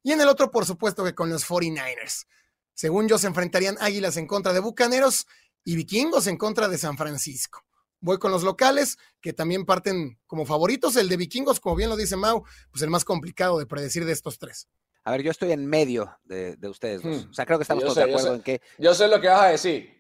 Y 0.05 0.13
en 0.13 0.21
el 0.21 0.29
otro, 0.29 0.53
por 0.53 0.65
supuesto, 0.65 1.05
que 1.05 1.13
con 1.13 1.29
los 1.29 1.45
49ers. 1.45 2.27
Según 2.75 3.09
yo, 3.09 3.19
se 3.19 3.27
enfrentarían 3.27 3.77
Águilas 3.81 4.17
en 4.17 4.29
contra 4.29 4.53
de 4.53 4.61
Bucaneros 4.61 5.27
y 5.65 5.75
Vikingos 5.75 6.29
en 6.29 6.37
contra 6.37 6.69
de 6.69 6.79
San 6.79 6.97
Francisco. 6.97 7.65
Voy 8.01 8.19
con 8.19 8.31
los 8.31 8.45
locales, 8.45 8.97
que 9.21 9.33
también 9.33 9.67
parten 9.67 10.21
como 10.29 10.47
favoritos. 10.47 10.95
El 10.95 11.09
de 11.09 11.17
Vikingos, 11.17 11.59
como 11.59 11.75
bien 11.75 11.91
lo 11.91 11.97
dice 11.97 12.15
Mau, 12.15 12.45
pues 12.71 12.83
el 12.83 12.91
más 12.91 13.05
complicado 13.05 13.59
de 13.59 13.67
predecir 13.67 14.05
de 14.05 14.13
estos 14.13 14.39
tres. 14.39 14.69
A 15.09 15.11
ver, 15.11 15.23
yo 15.23 15.31
estoy 15.31 15.53
en 15.53 15.65
medio 15.65 16.19
de, 16.25 16.59
ustedes 16.69 17.03
dos. 17.03 17.25
Hmm. 17.25 17.31
O 17.31 17.33
sea, 17.33 17.47
creo 17.47 17.57
que 17.57 17.63
estamos 17.63 17.83
todos 17.83 17.97
de 17.97 18.03
acuerdo 18.03 18.35
en 18.35 18.43
que. 18.43 18.61
Yo 18.77 18.93
sé 18.93 19.09
lo 19.09 19.19
que 19.19 19.29
vas 19.29 19.41
a 19.41 19.49
decir. 19.49 19.99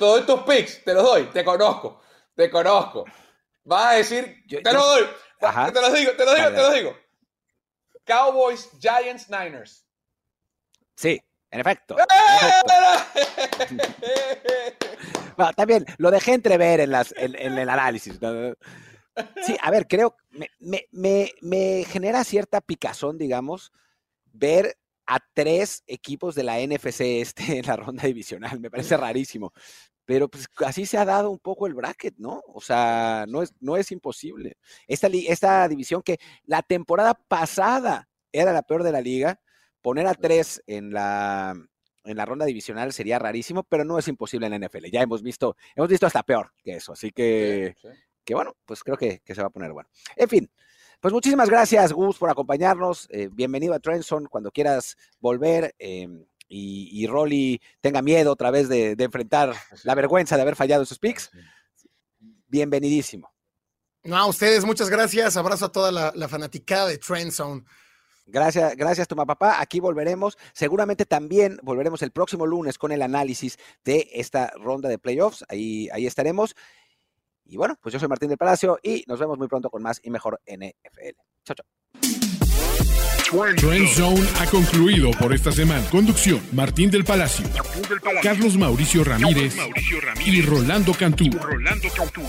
todos 0.00 0.18
estos 0.18 0.42
picks 0.42 0.82
te 0.82 0.94
los 0.94 1.04
doy, 1.04 1.26
te 1.26 1.44
conozco, 1.44 2.00
te 2.34 2.50
conozco. 2.50 3.04
Vas 3.62 3.86
a 3.86 3.96
decir, 3.98 4.42
te 4.48 4.72
los 4.72 4.84
doy. 4.84 5.06
Te 5.38 5.80
los 5.80 5.94
digo, 5.94 6.10
te 6.16 6.24
los 6.24 6.34
digo, 6.34 6.48
te 6.48 6.56
los 6.56 6.74
digo. 6.74 6.96
Cowboys, 8.04 8.68
Giants, 8.80 9.30
Niners. 9.30 9.86
Sí, 10.96 11.22
en 11.52 11.60
efecto. 11.60 11.94
bueno, 15.36 15.52
también 15.56 15.86
lo 15.98 16.10
dejé 16.10 16.32
entrever 16.32 16.80
en, 16.80 16.90
las, 16.90 17.14
en, 17.16 17.36
el 17.36 17.68
análisis. 17.68 18.18
Sí, 19.44 19.56
a 19.62 19.70
ver, 19.70 19.86
creo, 19.86 20.16
me, 20.30 20.50
me, 20.90 21.30
me 21.42 21.84
genera 21.84 22.24
cierta 22.24 22.60
picazón, 22.60 23.18
digamos, 23.18 23.70
ver 24.36 24.76
a 25.06 25.18
tres 25.34 25.82
equipos 25.86 26.34
de 26.34 26.42
la 26.42 26.58
NFC 26.58 27.00
este 27.00 27.42
en 27.58 27.66
la 27.66 27.76
ronda 27.76 28.04
divisional. 28.04 28.60
Me 28.60 28.70
parece 28.70 28.96
rarísimo. 28.96 29.52
Pero 30.04 30.28
pues 30.28 30.46
así 30.64 30.86
se 30.86 30.98
ha 30.98 31.04
dado 31.04 31.30
un 31.30 31.40
poco 31.40 31.66
el 31.66 31.74
bracket, 31.74 32.14
¿no? 32.18 32.40
O 32.46 32.60
sea, 32.60 33.24
no 33.28 33.42
es, 33.42 33.52
no 33.60 33.76
es 33.76 33.90
imposible. 33.90 34.56
Esta, 34.86 35.08
esta 35.08 35.66
división 35.66 36.02
que 36.02 36.18
la 36.44 36.62
temporada 36.62 37.14
pasada 37.14 38.08
era 38.30 38.52
la 38.52 38.62
peor 38.62 38.84
de 38.84 38.92
la 38.92 39.00
liga, 39.00 39.40
poner 39.82 40.06
a 40.06 40.14
tres 40.14 40.62
en 40.66 40.92
la, 40.92 41.54
en 42.04 42.16
la 42.16 42.24
ronda 42.24 42.46
divisional 42.46 42.92
sería 42.92 43.18
rarísimo, 43.18 43.64
pero 43.64 43.84
no 43.84 43.98
es 43.98 44.08
imposible 44.08 44.46
en 44.46 44.60
la 44.60 44.66
NFL. 44.66 44.86
Ya 44.92 45.02
hemos 45.02 45.22
visto, 45.22 45.56
hemos 45.74 45.90
visto 45.90 46.06
hasta 46.06 46.22
peor 46.22 46.52
que 46.62 46.76
eso. 46.76 46.92
Así 46.92 47.10
que, 47.10 47.74
que 48.24 48.34
bueno, 48.34 48.54
pues 48.64 48.82
creo 48.82 48.96
que, 48.96 49.22
se 49.24 49.40
va 49.40 49.48
a 49.48 49.50
poner 49.50 49.72
bueno. 49.72 49.88
En 50.14 50.28
fin, 50.28 50.50
pues 51.00 51.12
muchísimas 51.12 51.48
gracias, 51.48 51.92
Gus, 51.92 52.18
por 52.18 52.30
acompañarnos. 52.30 53.08
Eh, 53.10 53.28
bienvenido 53.32 53.74
a 53.74 53.80
Trenson 53.80 54.26
cuando 54.26 54.50
quieras 54.50 54.96
volver. 55.20 55.74
Em, 55.78 56.24
y, 56.48 56.88
y 56.92 57.06
Rolly 57.06 57.60
tenga 57.80 58.02
miedo 58.02 58.32
otra 58.32 58.50
vez 58.50 58.68
de, 58.68 58.96
enfrentar 58.98 59.54
la 59.82 59.94
vergüenza 59.94 60.36
de 60.36 60.42
haber 60.42 60.56
fallado 60.56 60.84
sus 60.84 60.98
picks. 60.98 61.30
Bienvenidísimo. 62.48 63.32
No, 64.04 64.16
a 64.16 64.26
ustedes, 64.26 64.64
muchas 64.64 64.88
gracias. 64.88 65.36
Abrazo 65.36 65.66
a 65.66 65.72
toda 65.72 65.90
la, 65.90 66.12
la 66.14 66.28
fanaticada 66.28 66.86
de 66.86 66.98
Trendzone. 66.98 67.64
Gracias, 68.28 68.76
gracias, 68.76 69.06
Toma 69.06 69.24
Papá. 69.24 69.60
Aquí 69.60 69.78
volveremos. 69.78 70.36
Seguramente 70.52 71.04
también 71.04 71.58
volveremos 71.62 72.02
el 72.02 72.10
próximo 72.10 72.44
lunes 72.44 72.76
con 72.76 72.90
el 72.90 73.02
análisis 73.02 73.56
de 73.84 74.08
esta 74.12 74.52
ronda 74.56 74.88
de 74.88 74.98
playoffs. 74.98 75.44
Ahí, 75.48 75.88
ahí 75.92 76.06
estaremos. 76.06 76.56
Y 77.48 77.56
bueno, 77.56 77.76
pues 77.80 77.92
yo 77.92 77.98
soy 77.98 78.08
Martín 78.08 78.28
del 78.28 78.38
Palacio 78.38 78.78
y 78.82 79.04
nos 79.06 79.20
vemos 79.20 79.38
muy 79.38 79.48
pronto 79.48 79.70
con 79.70 79.82
más 79.82 80.00
y 80.02 80.10
mejor 80.10 80.40
NFL. 80.46 81.16
Chao, 81.44 81.56
chao. 81.56 81.66
Trend 83.56 83.88
Zone 83.88 84.24
ha 84.40 84.46
concluido 84.46 85.10
por 85.12 85.34
esta 85.34 85.50
semana. 85.50 85.84
Conducción: 85.90 86.40
Martín 86.52 86.90
del 86.90 87.04
Palacio, 87.04 87.44
Carlos 88.22 88.56
Mauricio 88.56 89.02
Ramírez, 89.02 89.56
y 90.24 90.42
Rolando 90.42 90.92
Cantú. 90.94 91.30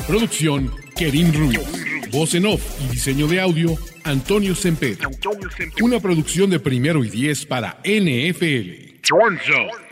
Producción: 0.07 0.73
Kerim 0.95 1.31
Ruiz. 1.33 1.59
Voz 2.11 2.33
en 2.35 2.47
off 2.47 2.63
y 2.83 2.87
diseño 2.87 3.27
de 3.27 3.39
audio: 3.39 3.75
Antonio 4.03 4.55
Semper. 4.55 4.97
Una 5.81 5.99
producción 5.99 6.49
de 6.49 6.59
primero 6.59 7.03
y 7.03 7.09
diez 7.09 7.45
para 7.45 7.79
NFL. 7.83 9.01
Trend 9.01 9.39
Zone. 9.45 9.86